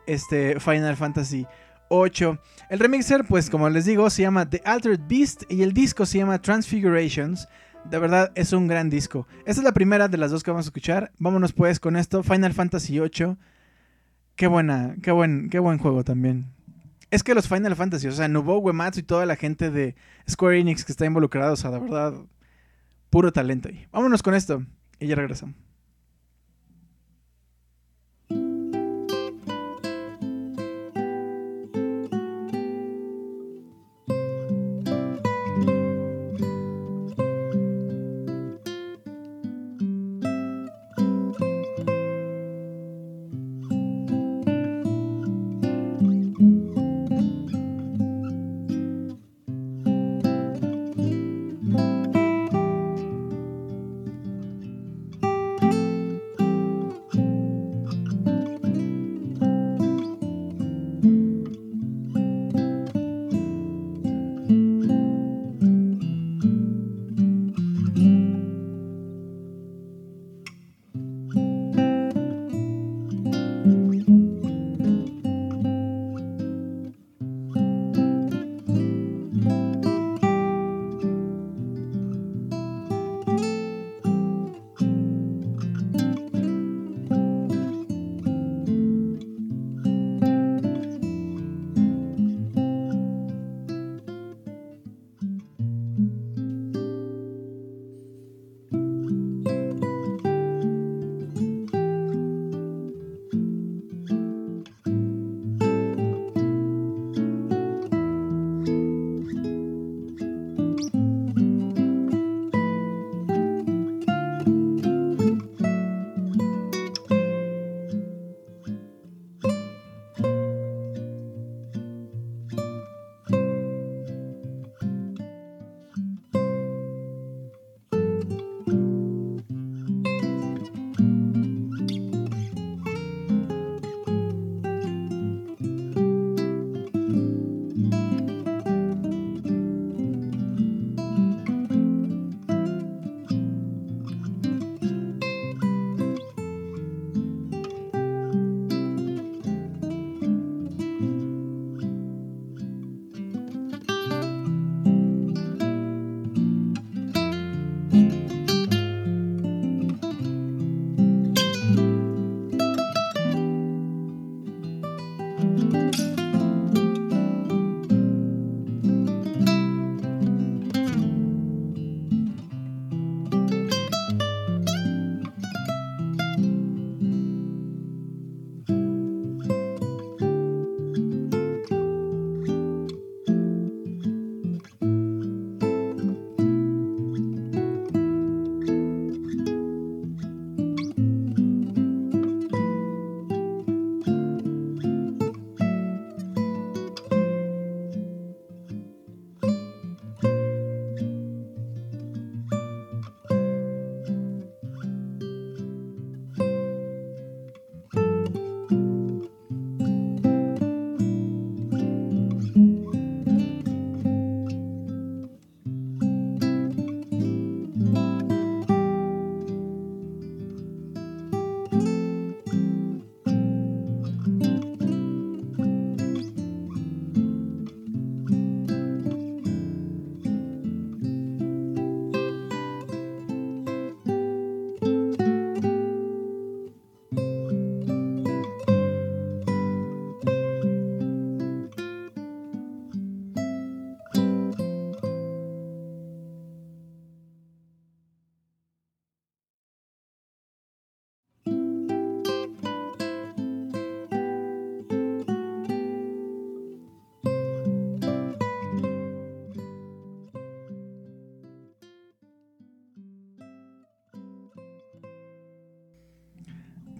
[0.06, 1.46] Este Final Fantasy
[1.88, 2.38] 8.
[2.70, 6.18] El remixer, pues como les digo, se llama The Altered Beast y el disco se
[6.18, 7.48] llama Transfigurations.
[7.84, 9.26] De verdad, es un gran disco.
[9.44, 11.10] Esta es la primera de las dos que vamos a escuchar.
[11.18, 12.22] Vámonos pues con esto.
[12.22, 13.36] Final Fantasy VIII.
[14.36, 16.46] Qué buena, qué buen, qué buen juego también.
[17.10, 19.94] Es que los Final Fantasy, o sea, Nobuo Uematsu y toda la gente de
[20.28, 22.14] Square Enix que está involucrada, o sea, de verdad,
[23.10, 23.86] puro talento ahí.
[23.92, 24.62] Vámonos con esto
[25.00, 25.56] y ya regresamos.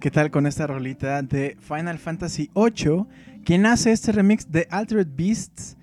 [0.06, 3.06] ¿Qué tal con esta rolita de Final Fantasy VIII?
[3.44, 5.76] Quien hace este remix de Altered Beasts,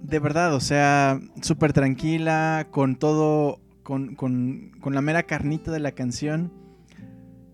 [0.00, 5.80] de verdad, o sea, súper tranquila, con todo, con, con, con la mera carnita de
[5.80, 6.52] la canción.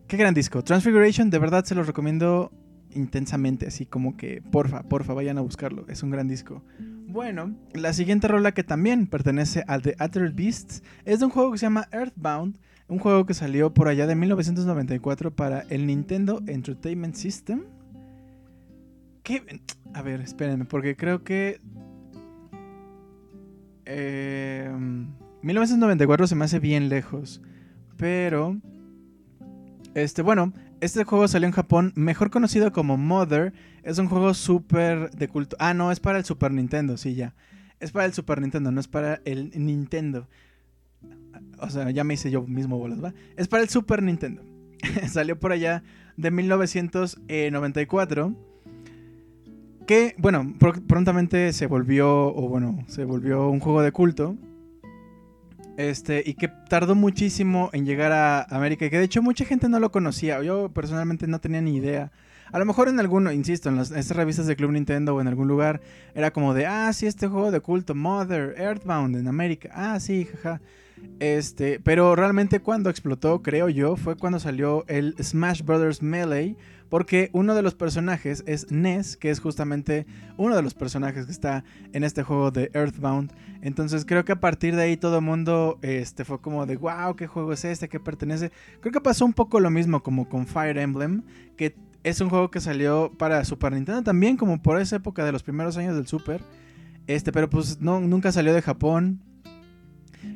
[0.08, 0.62] Qué gran disco.
[0.62, 2.52] Transfiguration, de verdad se los recomiendo
[2.90, 5.86] intensamente, así como que porfa, porfa, vayan a buscarlo.
[5.88, 6.62] Es un gran disco.
[7.12, 11.50] Bueno, la siguiente rola que también pertenece al de Altered Beasts es de un juego
[11.50, 12.56] que se llama Earthbound,
[12.86, 17.64] un juego que salió por allá de 1994 para el Nintendo Entertainment System.
[19.24, 19.60] ¿Qué?
[19.92, 21.60] A ver, espérenme, porque creo que...
[25.42, 27.42] 1994 em, se me hace bien lejos,
[27.96, 28.56] pero...
[29.94, 33.52] Este, bueno, este juego salió en Japón, mejor conocido como Mother.
[33.82, 35.56] Es un juego súper de culto.
[35.58, 37.34] Ah, no, es para el Super Nintendo, sí, ya.
[37.78, 40.28] Es para el Super Nintendo, no es para el Nintendo.
[41.58, 43.14] O sea, ya me hice yo mismo bolas, ¿va?
[43.36, 44.42] Es para el Super Nintendo.
[45.08, 45.82] salió por allá
[46.16, 48.34] de 1994.
[49.86, 50.54] Que, bueno,
[50.86, 54.36] prontamente se volvió, o bueno, se volvió un juego de culto.
[55.88, 59.66] Este, y que tardó muchísimo en llegar a América y que de hecho mucha gente
[59.68, 60.42] no lo conocía.
[60.42, 62.12] Yo personalmente no tenía ni idea.
[62.52, 65.28] A lo mejor en alguno, insisto, en las, estas revistas de Club Nintendo o en
[65.28, 65.80] algún lugar,
[66.14, 69.70] era como de, ah, sí, este juego de culto, Mother, Earthbound en América.
[69.72, 70.60] Ah, sí, jaja.
[71.18, 76.56] Este, pero realmente cuando explotó, creo yo, fue cuando salió el Smash Brothers Melee
[76.90, 80.06] porque uno de los personajes es Ness, que es justamente
[80.36, 83.32] uno de los personajes que está en este juego de Earthbound.
[83.62, 87.14] Entonces creo que a partir de ahí todo el mundo este, fue como de, wow,
[87.16, 87.88] ¿qué juego es este?
[87.88, 88.50] ¿Qué pertenece?
[88.80, 91.22] Creo que pasó un poco lo mismo como con Fire Emblem,
[91.56, 95.32] que es un juego que salió para Super Nintendo también, como por esa época de
[95.32, 96.40] los primeros años del Super.
[97.06, 99.22] Este, pero pues no, nunca salió de Japón.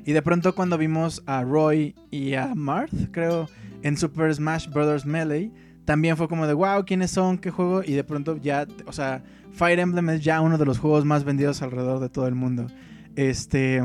[0.06, 3.48] Y de pronto cuando vimos a Roy y a Marth, creo,
[3.82, 5.05] en Super Smash Bros.
[5.05, 5.51] Melee,
[5.85, 7.39] también fue como de, wow, ¿quiénes son?
[7.39, 7.82] ¿Qué juego?
[7.82, 11.24] Y de pronto ya, o sea, Fire Emblem es ya uno de los juegos más
[11.24, 12.66] vendidos alrededor de todo el mundo.
[13.16, 13.82] Este...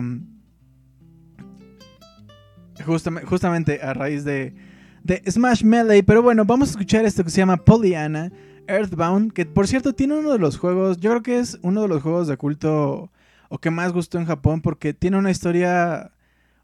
[3.26, 4.56] justamente a raíz de,
[5.04, 6.04] de Smash Melee.
[6.04, 8.32] Pero bueno, vamos a escuchar esto que se llama Pollyanna
[8.68, 9.34] Earthbound.
[9.34, 12.02] Que por cierto tiene uno de los juegos, yo creo que es uno de los
[12.02, 13.12] juegos de culto
[13.50, 16.12] o que más gustó en Japón porque tiene una historia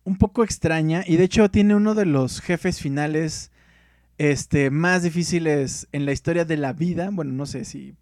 [0.03, 3.52] un poco extraña y de hecho tiene uno de los jefes finales
[4.17, 7.09] este, más difíciles en la historia de la vida.
[7.11, 7.95] Bueno, no sé si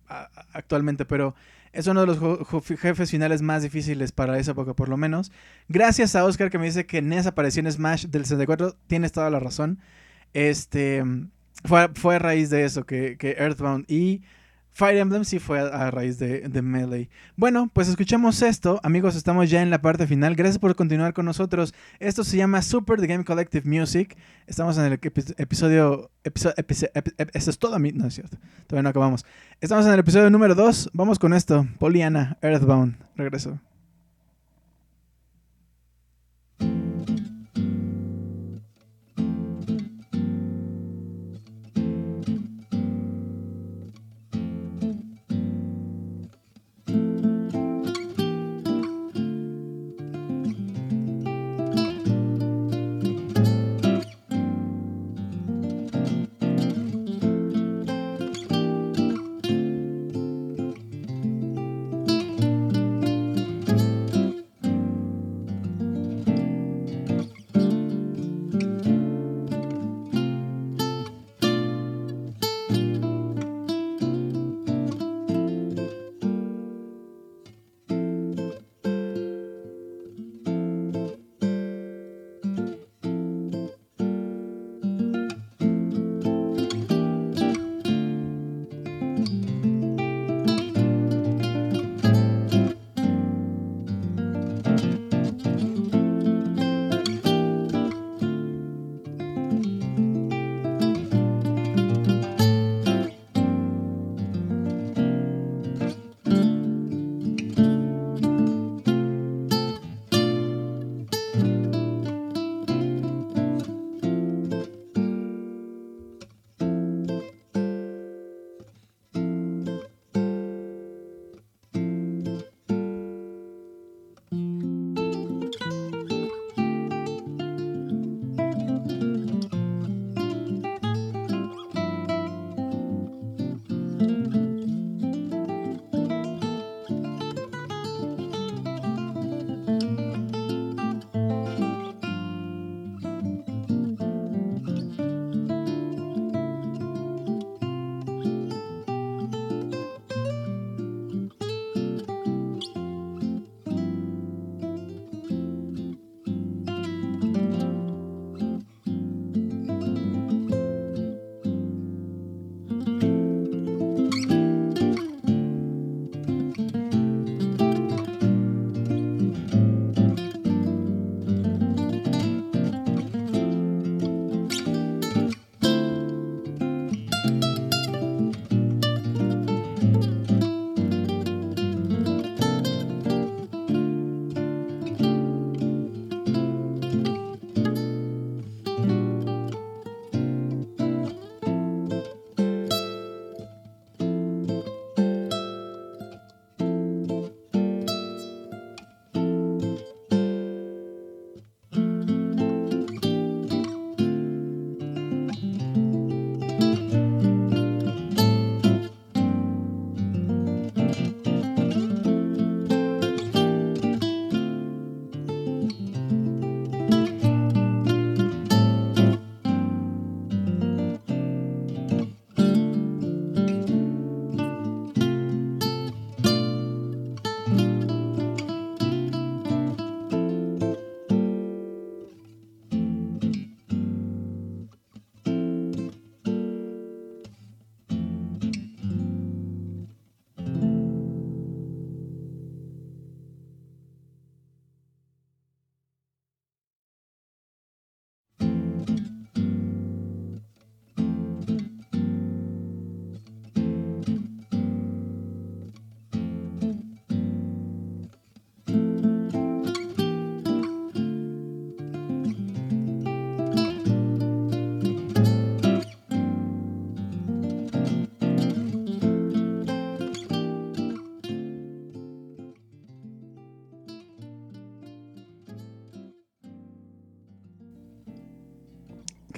[0.53, 1.35] actualmente, pero
[1.71, 5.31] es uno de los jefes finales más difíciles para esa época, por lo menos.
[5.67, 8.75] Gracias a Oscar que me dice que NES apareció en Smash del 64.
[8.87, 9.79] Tienes toda la razón.
[10.33, 11.03] Este,
[11.65, 14.21] fue, fue a raíz de eso que, que Earthbound y
[14.73, 17.09] Fire Emblem sí fue a, raíz de, Melee.
[17.35, 18.79] Bueno, pues escuchemos esto.
[18.83, 20.35] Amigos, estamos ya en la parte final.
[20.35, 21.75] Gracias por continuar con nosotros.
[21.99, 24.17] Esto se llama Super The Game Collective Music.
[24.47, 25.37] Estamos en el episodio...
[25.37, 27.91] episodio, esto es todo a mí.
[27.91, 28.37] No es cierto.
[28.65, 29.25] Todavía no acabamos.
[29.61, 30.89] Estamos en el episodio número 2.
[30.93, 31.67] Vamos con esto.
[31.77, 32.97] Poliana, Earthbound.
[33.15, 33.59] Regreso.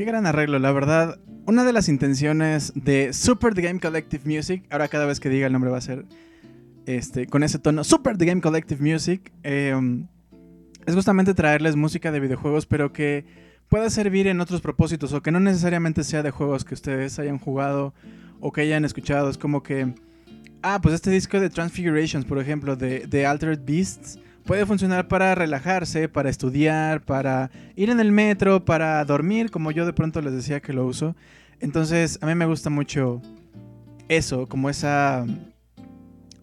[0.06, 1.19] Gran arreglo, la verdad.
[1.48, 5.48] Una de las intenciones de Super The Game Collective Music, ahora cada vez que diga
[5.48, 6.06] el nombre va a ser
[6.86, 10.06] este, con ese tono, Super The Game Collective Music, em,
[10.86, 13.26] es justamente traerles música de videojuegos, pero que
[13.68, 17.40] pueda servir en otros propósitos o que no necesariamente sea de juegos que ustedes hayan
[17.40, 17.95] jugado
[18.40, 19.27] o que hayan escuchado.
[19.32, 19.95] Es como que,
[20.61, 25.36] ah, pues este disco de Transfigurations, por ejemplo, de, de Altered Beasts, puede funcionar para
[25.36, 30.34] relajarse, para estudiar, para ir en el metro, para dormir, como yo de pronto les
[30.34, 31.16] decía que lo uso.
[31.60, 33.22] Entonces, a mí me gusta mucho
[34.08, 35.26] eso, como esa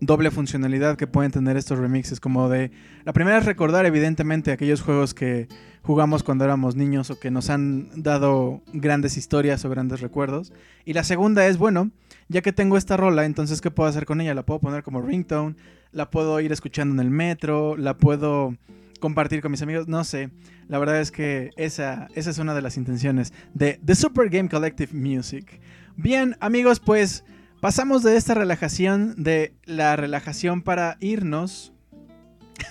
[0.01, 2.73] doble funcionalidad que pueden tener estos remixes, como de...
[3.05, 5.47] La primera es recordar evidentemente aquellos juegos que
[5.83, 10.53] jugamos cuando éramos niños o que nos han dado grandes historias o grandes recuerdos.
[10.85, 11.93] Y la segunda es, bueno,
[12.29, 14.35] ya que tengo esta rola, entonces ¿qué puedo hacer con ella?
[14.35, 15.55] La puedo poner como ringtone,
[15.93, 18.57] la puedo ir escuchando en el metro, la puedo
[19.01, 20.31] compartir con mis amigos, no sé.
[20.69, 24.49] La verdad es que esa, esa es una de las intenciones de The Super Game
[24.49, 25.61] Collective Music.
[25.97, 27.25] Bien, amigos, pues
[27.61, 31.75] pasamos de esta relajación, de la relajación para irnos,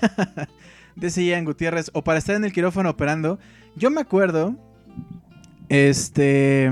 [0.95, 3.37] decía en Gutiérrez, o para estar en el quirófano operando.
[3.75, 4.55] Yo me acuerdo,
[5.69, 6.65] este,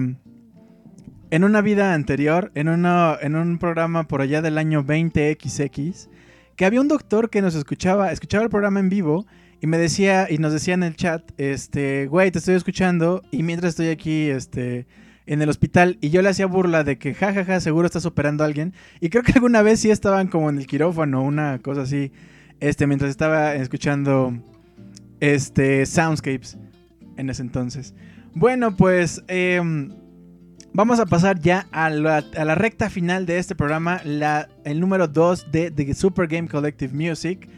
[1.32, 6.10] en una vida anterior, en, en un programa por allá del año 20XX,
[6.60, 9.26] que había un doctor que nos escuchaba, escuchaba el programa en vivo
[9.62, 13.44] y me decía, y nos decía en el chat, este, güey, te estoy escuchando y
[13.44, 14.86] mientras estoy aquí, este,
[15.26, 18.06] en el hospital y yo le hacía burla de que jajaja, ja, ja, seguro estás
[18.06, 18.74] operando a alguien.
[19.00, 22.12] Y creo que alguna vez sí estaban como en el quirófano, una cosa así,
[22.60, 24.34] este, mientras estaba escuchando,
[25.22, 26.58] este, Soundscapes
[27.16, 27.96] en ese entonces.
[28.34, 29.62] Bueno, pues, eh,
[30.72, 32.22] Vamos a pasar ya a la,
[32.56, 34.02] recta final de este programa,
[34.64, 37.50] el número 2 de The Super Game Collective Music.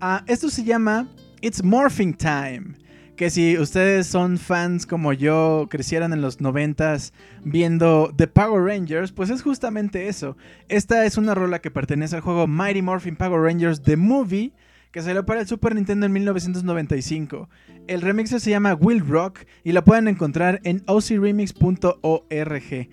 [0.00, 1.08] Ah, esto se llama
[1.40, 2.74] It's Morphing Time.
[3.14, 7.12] Que si ustedes son fans como yo, crecieron en los 90s
[7.44, 10.36] viendo The Power Rangers, pues es justamente eso.
[10.68, 14.52] Esta es una rola que pertenece al juego Mighty Morphin Power Rangers The Movie
[14.96, 17.50] que salió para el Super Nintendo en 1995.
[17.86, 22.30] El remix se llama Will Rock y la pueden encontrar en ocremix.org.
[22.30, 22.88] He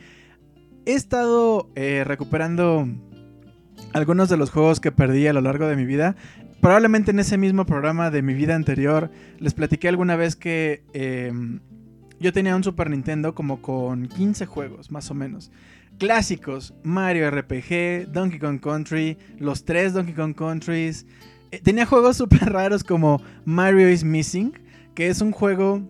[0.85, 2.89] estado eh, recuperando
[3.93, 6.17] algunos de los juegos que perdí a lo largo de mi vida.
[6.59, 9.09] Probablemente en ese mismo programa de mi vida anterior
[9.39, 11.61] les platiqué alguna vez que em,
[12.19, 15.53] yo tenía un Super Nintendo como con 15 juegos, más o menos.
[15.99, 21.05] Clásicos, Mario RPG, Donkey Kong Country, los tres Donkey Kong Countries,
[21.61, 24.53] tenía juegos súper raros como Mario is Missing,
[24.95, 25.81] que es un juego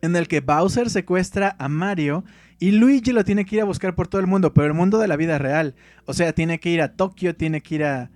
[0.00, 2.24] en el que Bowser secuestra a Mario
[2.60, 4.98] y Luigi lo tiene que ir a buscar por todo el mundo, pero el mundo
[4.98, 5.74] de la vida real.
[6.06, 8.10] O sea, tiene que ir a Tokio, tiene que ir a,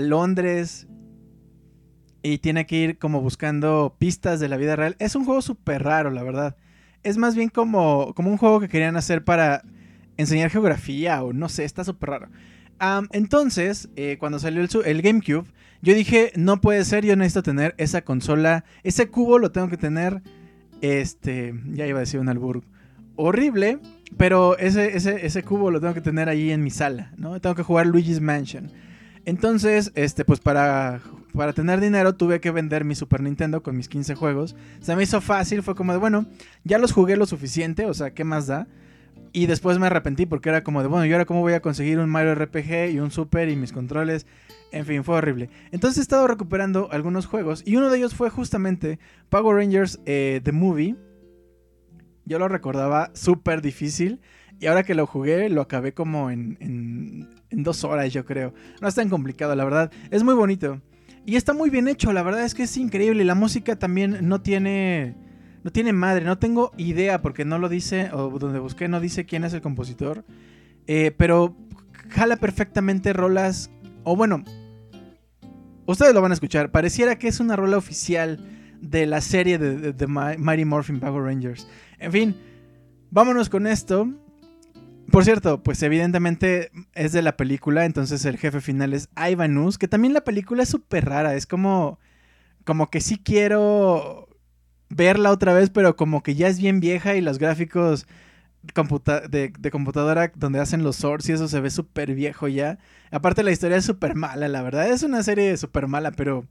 [0.00, 0.86] Londres
[2.22, 4.94] y tiene que ir como buscando pistas de la vida real.
[5.00, 6.56] Es un juego súper raro, la verdad.
[7.02, 9.62] Es más bien como, como un juego que querían hacer para
[10.16, 12.28] enseñar geografía o no sé, está súper raro
[13.12, 15.46] entonces, eh, cuando salió el, GameCube,
[15.82, 19.76] yo dije, no puede ser, yo necesito tener esa consola, ese cubo lo tengo que
[19.76, 20.22] tener,
[20.80, 22.62] este, ya iba a decir un albur
[23.16, 23.78] horrible,
[24.16, 27.40] pero ese, ese, ese cubo lo tengo que tener ahí en mi sala, ¿no?
[27.40, 28.70] Tengo que jugar Luigi's Mansion.
[29.26, 31.00] Entonces, este, pues para,
[31.34, 34.56] para tener dinero tuve que vender mi Super Nintendo con mis 15 juegos.
[34.80, 36.26] Se me hizo fácil, fue como de, bueno,
[36.64, 38.66] ya los jugué lo suficiente, o sea, ¿qué más da?
[39.32, 41.98] Y después me arrepentí porque era como de, bueno, ¿y ahora cómo voy a conseguir
[41.98, 44.26] un Mario RPG y un Super y mis controles?
[44.72, 45.50] En fin, fue horrible.
[45.70, 48.98] Entonces he estado recuperando algunos juegos y uno de ellos fue justamente
[49.28, 50.96] Power Rangers eh, The Movie.
[52.24, 54.20] Yo lo recordaba súper difícil
[54.58, 58.52] y ahora que lo jugué lo acabé como en, en, en dos horas, yo creo.
[58.80, 59.92] No es tan complicado, la verdad.
[60.10, 60.80] Es muy bonito.
[61.24, 63.24] Y está muy bien hecho, la verdad es que es increíble.
[63.24, 65.14] La música también no tiene
[65.62, 69.26] no tiene madre, no tengo idea porque no lo dice, o donde busqué no dice
[69.26, 70.24] quién es el compositor.
[70.86, 71.56] Eh, pero
[72.08, 73.70] jala perfectamente rolas,
[74.04, 74.42] o bueno,
[75.86, 76.70] ustedes lo van a escuchar.
[76.70, 78.38] Pareciera que es una rola oficial
[78.80, 81.68] de la serie de, Mighty Morphin Power Rangers.
[81.98, 82.36] En fin,
[83.10, 84.08] vámonos con esto.
[85.10, 89.88] Por cierto, pues evidentemente es de la película, entonces el jefe final es Ivanus, que
[89.88, 91.98] también la película es súper rara, es como,
[92.64, 94.29] como que sí quiero
[94.90, 98.06] verla otra vez, pero como que ya es bien vieja y los gráficos
[98.62, 102.78] de, computadora donde hacen los swords y eso se ve súper viejo ya.
[103.10, 104.90] Aparte la historia es súper mala, la verdad.
[104.90, 106.44] Es una serie súper mala, pero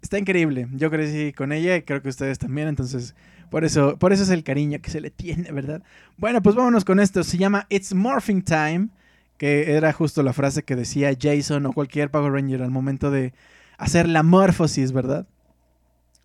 [0.00, 0.66] está increíble.
[0.72, 3.14] Yo crecí con ella y creo que ustedes también, entonces
[3.50, 5.82] por eso, por eso es el cariño que se le tiene, ¿verdad?
[6.16, 7.22] Bueno, pues vámonos con esto.
[7.22, 8.88] Se llama It's Morphing Time,
[9.36, 13.34] que era justo la frase que decía Jason o cualquier Power Ranger al momento de
[13.76, 15.26] hacer la morfosis, ¿verdad?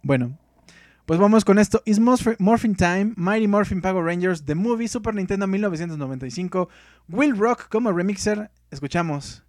[0.04, 0.38] Bueno,
[1.08, 1.82] Pues vamos con esto.
[1.86, 6.68] Is Morphin Time, Mighty Morphin Power Rangers, The Movie, Super Nintendo 1995,
[7.08, 8.52] Will Rock como remixer.
[8.72, 9.42] Escuchamos.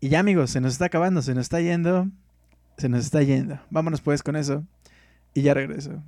[0.00, 2.08] Y ya amigos, se nos está acabando, se nos está yendo.
[2.78, 3.60] Se nos está yendo.
[3.70, 4.64] Vámonos pues con eso.
[5.34, 6.02] Y ya regreso.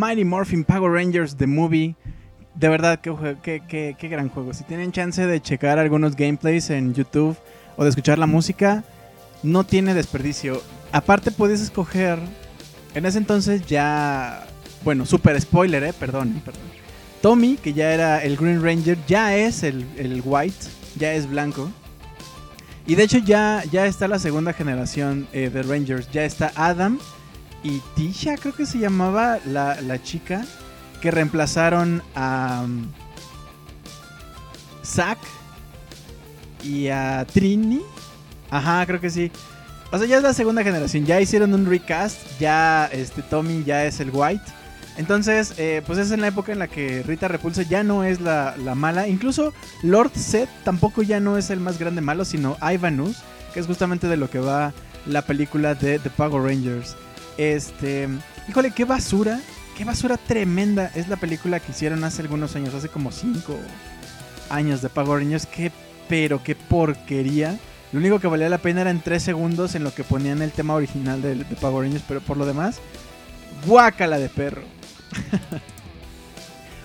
[0.00, 1.94] Mighty Morphin Power Rangers The Movie.
[2.54, 4.54] De verdad, qué, qué, qué, gran juego.
[4.54, 7.36] Si tienen chance de checar algunos gameplays en YouTube
[7.76, 8.82] o de escuchar la música,
[9.42, 10.62] no tiene desperdicio.
[10.90, 12.18] Aparte puedes escoger,
[12.94, 14.46] en ese entonces ya,
[14.84, 16.62] bueno, super spoiler, eh, perdón, perdón.
[17.20, 20.66] Tommy, que ya era el Green Ranger, ya es el, el White,
[20.96, 21.70] ya es blanco.
[22.86, 26.10] Y de hecho ya, ya está la segunda generación eh, de Rangers.
[26.10, 26.98] Ya está Adam
[27.62, 30.44] y Tisha, creo que se llamaba la, chica,
[31.00, 32.86] que reemplazaron a um,
[34.84, 35.18] Zack
[36.64, 37.82] y a Trini.
[38.50, 39.30] Ajá, creo que sí.
[39.92, 41.04] O sea, ya es la segunda generación.
[41.04, 42.18] Ya hicieron un recast.
[42.38, 44.44] Ya este Tommy ya es el White.
[44.96, 48.20] Entonces, eh, pues es en la época en la que Rita Repulsa ya no es
[48.20, 49.08] la, mala.
[49.08, 53.18] Incluso Lord Set tampoco ya no es el más grande malo, sino Ivanus,
[53.54, 54.72] que es justamente de lo que va
[55.06, 56.96] la película de The Power Rangers.
[57.40, 58.06] Este,
[58.50, 59.40] híjole, qué basura,
[59.74, 63.56] qué basura tremenda es la película que hicieron hace algunos años, hace como 5
[64.50, 65.46] años de Power Rangers.
[65.46, 65.72] Qué,
[66.06, 67.58] pero qué porquería.
[67.92, 70.52] Lo único que valía la pena era en 3 segundos en lo que ponían el
[70.52, 72.78] tema original de, de Power Rangers, pero por lo demás,
[73.66, 74.62] guácala de perro.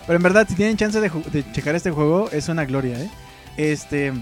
[0.08, 3.10] Pero en verdad, si tienen chance de, checar este juego, es una gloria, ¿eh?
[3.58, 4.14] Este.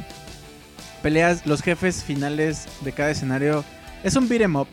[1.01, 3.65] Peleas, los jefes finales de cada escenario.
[4.01, 4.69] Es un beat'em up.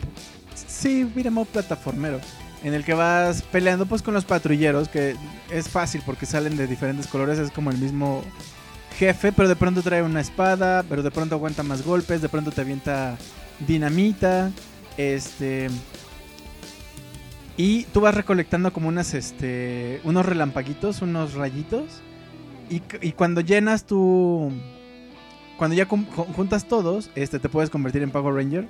[0.66, 2.20] Sí, beat'em up plataformero.
[2.62, 5.16] En el que vas peleando pues con los patrulleros, que
[5.50, 8.22] es fácil porque salen de diferentes colores, es como el mismo
[8.98, 12.50] jefe, pero de pronto trae una espada, pero de pronto aguanta más golpes, de pronto
[12.50, 13.16] te avienta
[13.66, 14.50] dinamita,
[14.98, 15.70] este,
[17.62, 22.00] y tú vas recolectando como unas, este, unos relampaguitos, unos rayitos.
[22.70, 22.80] Y,
[23.12, 24.50] cuando llenas tu...
[25.58, 28.66] Cuando ya juntas todos, este, te puedes convertir en Power Ranger.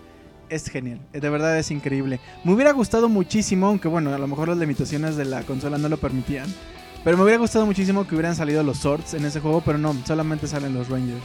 [0.51, 2.19] Es genial, de verdad es increíble.
[2.43, 5.89] Me hubiera gustado muchísimo, aunque bueno, a lo mejor las limitaciones de la consola no
[5.89, 6.53] lo permitían.
[7.05, 9.95] Pero me hubiera gustado muchísimo que hubieran salido los Swords en ese juego, pero no,
[10.05, 11.25] solamente salen los Rangers.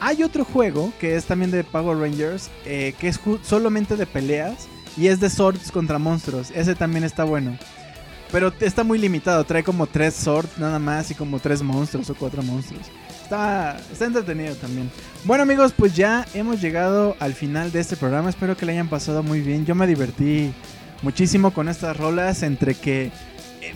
[0.00, 4.66] Hay otro juego que es también de Power Rangers, eh, que es solamente de peleas
[4.96, 6.50] y es de swords contra monstruos.
[6.50, 7.58] Ese también está bueno.
[8.32, 9.44] Pero está muy limitado.
[9.44, 12.86] Trae como tres swords nada más y como tres monstruos o cuatro monstruos.
[13.24, 14.90] Está, está entretenido también.
[15.24, 18.28] Bueno amigos, pues ya hemos llegado al final de este programa.
[18.28, 19.64] Espero que le hayan pasado muy bien.
[19.64, 20.52] Yo me divertí
[21.00, 23.10] muchísimo con estas rolas entre que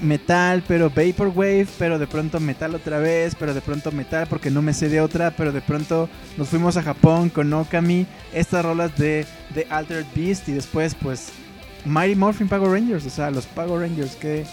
[0.02, 4.60] metal, pero vaporwave, pero de pronto metal otra vez, pero de pronto metal porque no
[4.60, 8.98] me sé de otra, pero de pronto nos fuimos a Japón con Okami, estas rolas
[8.98, 11.30] de, de Altered Beast y después pues
[11.86, 14.44] Mighty Morphin Power Rangers, o sea, los Power Rangers que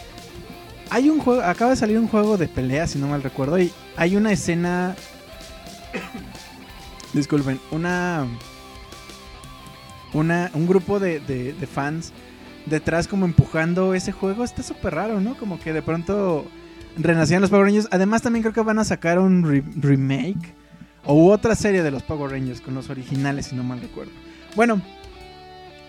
[0.90, 3.72] hay un juego, acaba de salir un juego de pelea si no mal recuerdo y
[3.95, 4.95] hay una escena
[7.14, 8.26] disculpen, una
[10.14, 12.14] una un grupo de, de, de fans
[12.66, 14.44] detrás como empujando ese juego.
[14.44, 15.38] Está súper raro, ¿no?
[15.38, 16.45] Como que de pronto
[16.98, 17.88] renacían los Power Rangers.
[17.91, 19.44] Además también creo que van a sacar un
[19.76, 20.53] remake
[21.06, 24.12] o otra serie de los Power Rangers con los originales, si no mal recuerdo.
[24.56, 24.82] Bueno,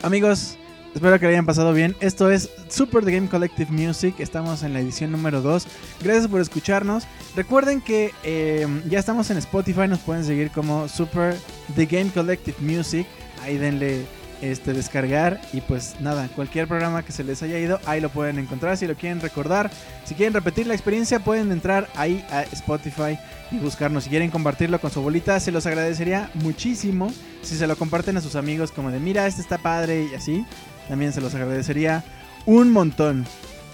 [0.02, 0.58] amigos,
[0.96, 1.94] espero que le hayan pasado bien.
[2.00, 4.14] Esto es Super The Game Collective Music.
[4.18, 5.66] Estamos en la edición número 2.
[6.02, 7.06] Gracias por escucharnos.
[7.36, 9.86] Recuerden que eh, ya estamos en Spotify.
[9.88, 11.36] Nos pueden seguir como Super
[11.76, 13.06] The Game Collective Music.
[13.42, 14.06] Ahí denle
[14.40, 18.38] este, descargar y pues nada, cualquier programa que se les haya ido, ahí lo pueden
[18.38, 18.76] encontrar.
[18.76, 19.70] Si lo quieren recordar,
[20.04, 23.18] si quieren repetir la experiencia, pueden entrar ahí a Spotify
[23.50, 24.04] y buscarnos.
[24.04, 27.12] Si quieren compartirlo con su bolita, se los agradecería muchísimo.
[27.42, 30.44] Si se lo comparten a sus amigos como de, mira, este está padre y así,
[30.88, 32.04] también se los agradecería
[32.44, 33.26] un montón.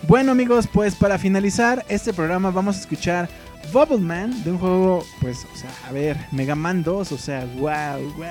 [0.08, 3.28] Bueno amigos, pues para finalizar este programa vamos a escuchar
[3.72, 7.46] Bubble Man de un juego, pues, o sea, a ver, Mega Man 2, o sea,
[7.56, 8.26] wow, wow.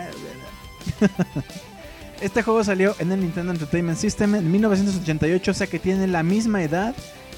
[2.21, 6.21] Este juego salió en el Nintendo Entertainment System en 1988, o sea que tiene la
[6.21, 6.93] misma edad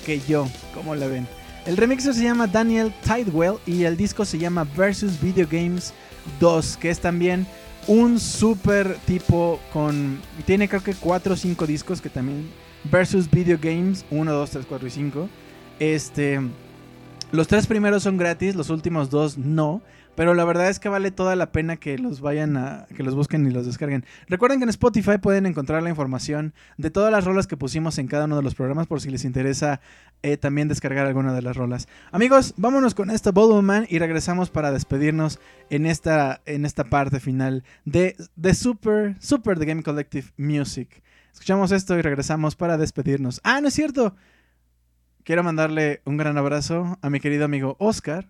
[0.05, 1.25] que yo, como la ven.
[1.65, 5.93] El remixer se llama Daniel Tidewell y el disco se llama Versus Video Games
[6.41, 7.47] 2, que es también
[7.87, 10.19] un super tipo con...
[10.45, 12.49] Tiene creo que 4 o 5 discos que también...
[12.91, 15.29] Versus Video Games 1, 2, 3, 4 y 5.
[15.79, 16.41] Este...
[17.31, 19.81] Los tres primeros son gratis, los últimos dos no.
[20.15, 23.15] Pero la verdad es que vale toda la pena que los vayan a, que los
[23.15, 24.05] busquen y los descarguen.
[24.27, 28.07] Recuerden que en Spotify pueden encontrar la información de todas las rolas que pusimos en
[28.07, 29.81] cada uno de los programas por si les interesa
[30.21, 31.87] eh, también descargar alguna de las rolas.
[32.11, 37.63] Amigos, vámonos con esta Man y regresamos para despedirnos en esta, en esta parte final
[37.85, 41.01] de, de Super, Super The Game Collective Music.
[41.33, 43.41] Escuchamos esto y regresamos para despedirnos.
[43.43, 44.15] Ah, no es cierto.
[45.23, 48.27] Quiero mandarle un gran abrazo a mi querido amigo Oscar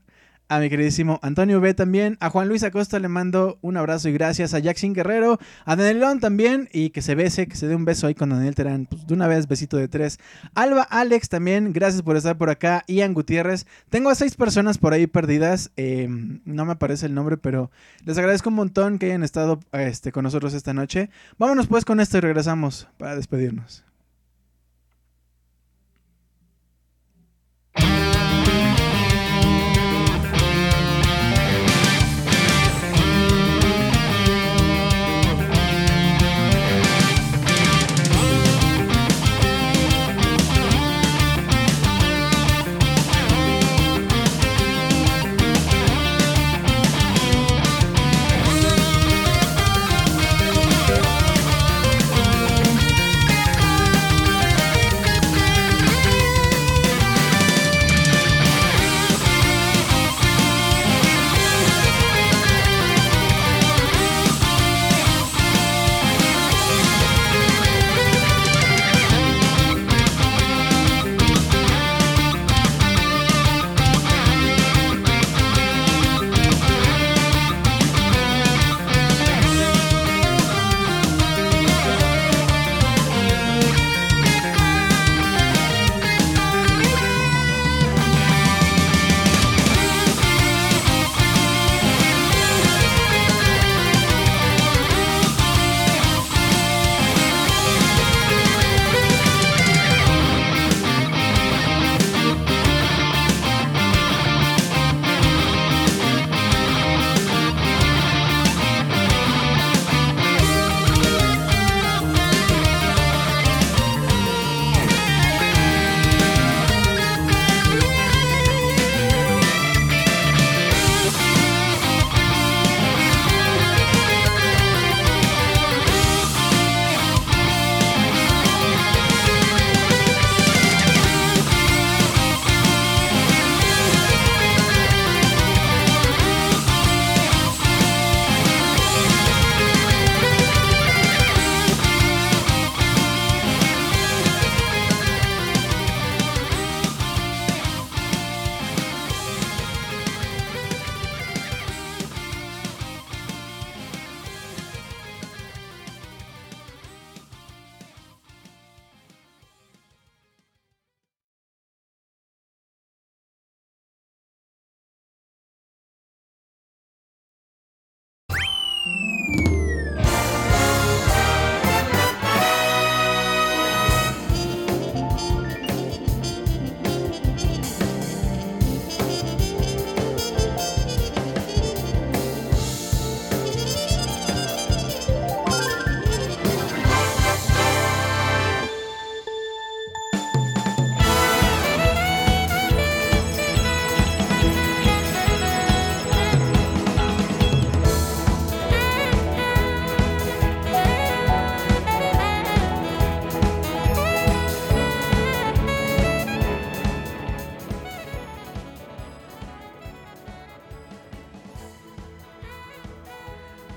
[0.49, 4.13] a mi queridísimo Antonio B también, a Juan Luis Acosta le mando un abrazo y
[4.13, 7.85] gracias, a Jackson Guerrero, a Danielón también, y que se bese, que se dé un
[7.85, 10.19] beso ahí con Daniel Terán, pues de una vez, besito de tres.
[10.53, 14.93] Alba Alex también, gracias por estar por acá, Ian Gutiérrez, tengo a seis personas por
[14.93, 16.07] ahí perdidas, eh,
[16.45, 17.71] no me aparece el nombre, pero
[18.05, 21.09] les agradezco un montón que hayan estado este, con nosotros esta noche.
[21.37, 23.83] Vámonos pues con esto y regresamos para despedirnos.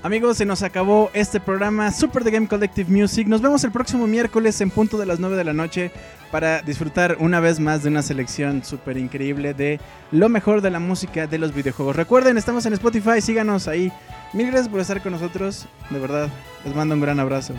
[0.07, 3.27] Amigos, se nos acabó este programa Super The Game Collective Music.
[3.27, 5.91] Nos vemos el próximo miércoles en punto de las 9 de la noche
[6.31, 9.81] para disfrutar una vez más de una selección súper increíble de
[10.13, 11.97] lo mejor de la música de los videojuegos.
[11.97, 13.91] Recuerden, estamos en Spotify, síganos ahí.
[14.31, 15.67] Mil gracias por estar con nosotros.
[15.89, 16.29] De verdad,
[16.63, 17.53] les mando un gran abrazo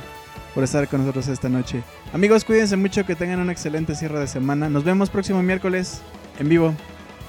[0.55, 1.83] por estar con nosotros esta noche.
[2.15, 4.70] Amigos, cuídense mucho, que tengan un excelente cierre de semana.
[4.70, 6.01] Nos vemos próximo miércoles
[6.39, 6.75] en vivo.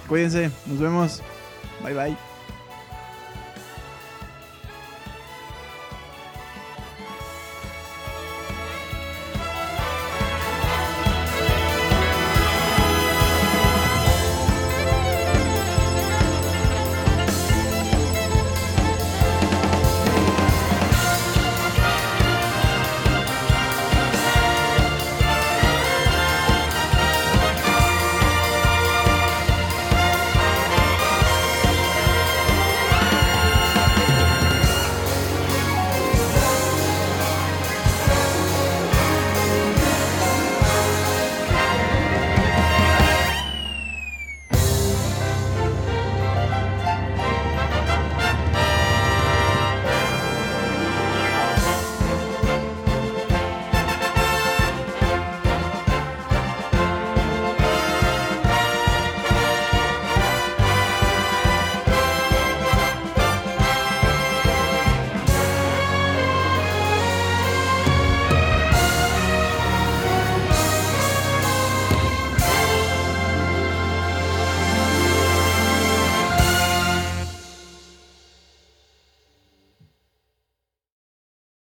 [0.08, 1.22] Cuídense, nos vemos.
[1.84, 2.28] Bye bye.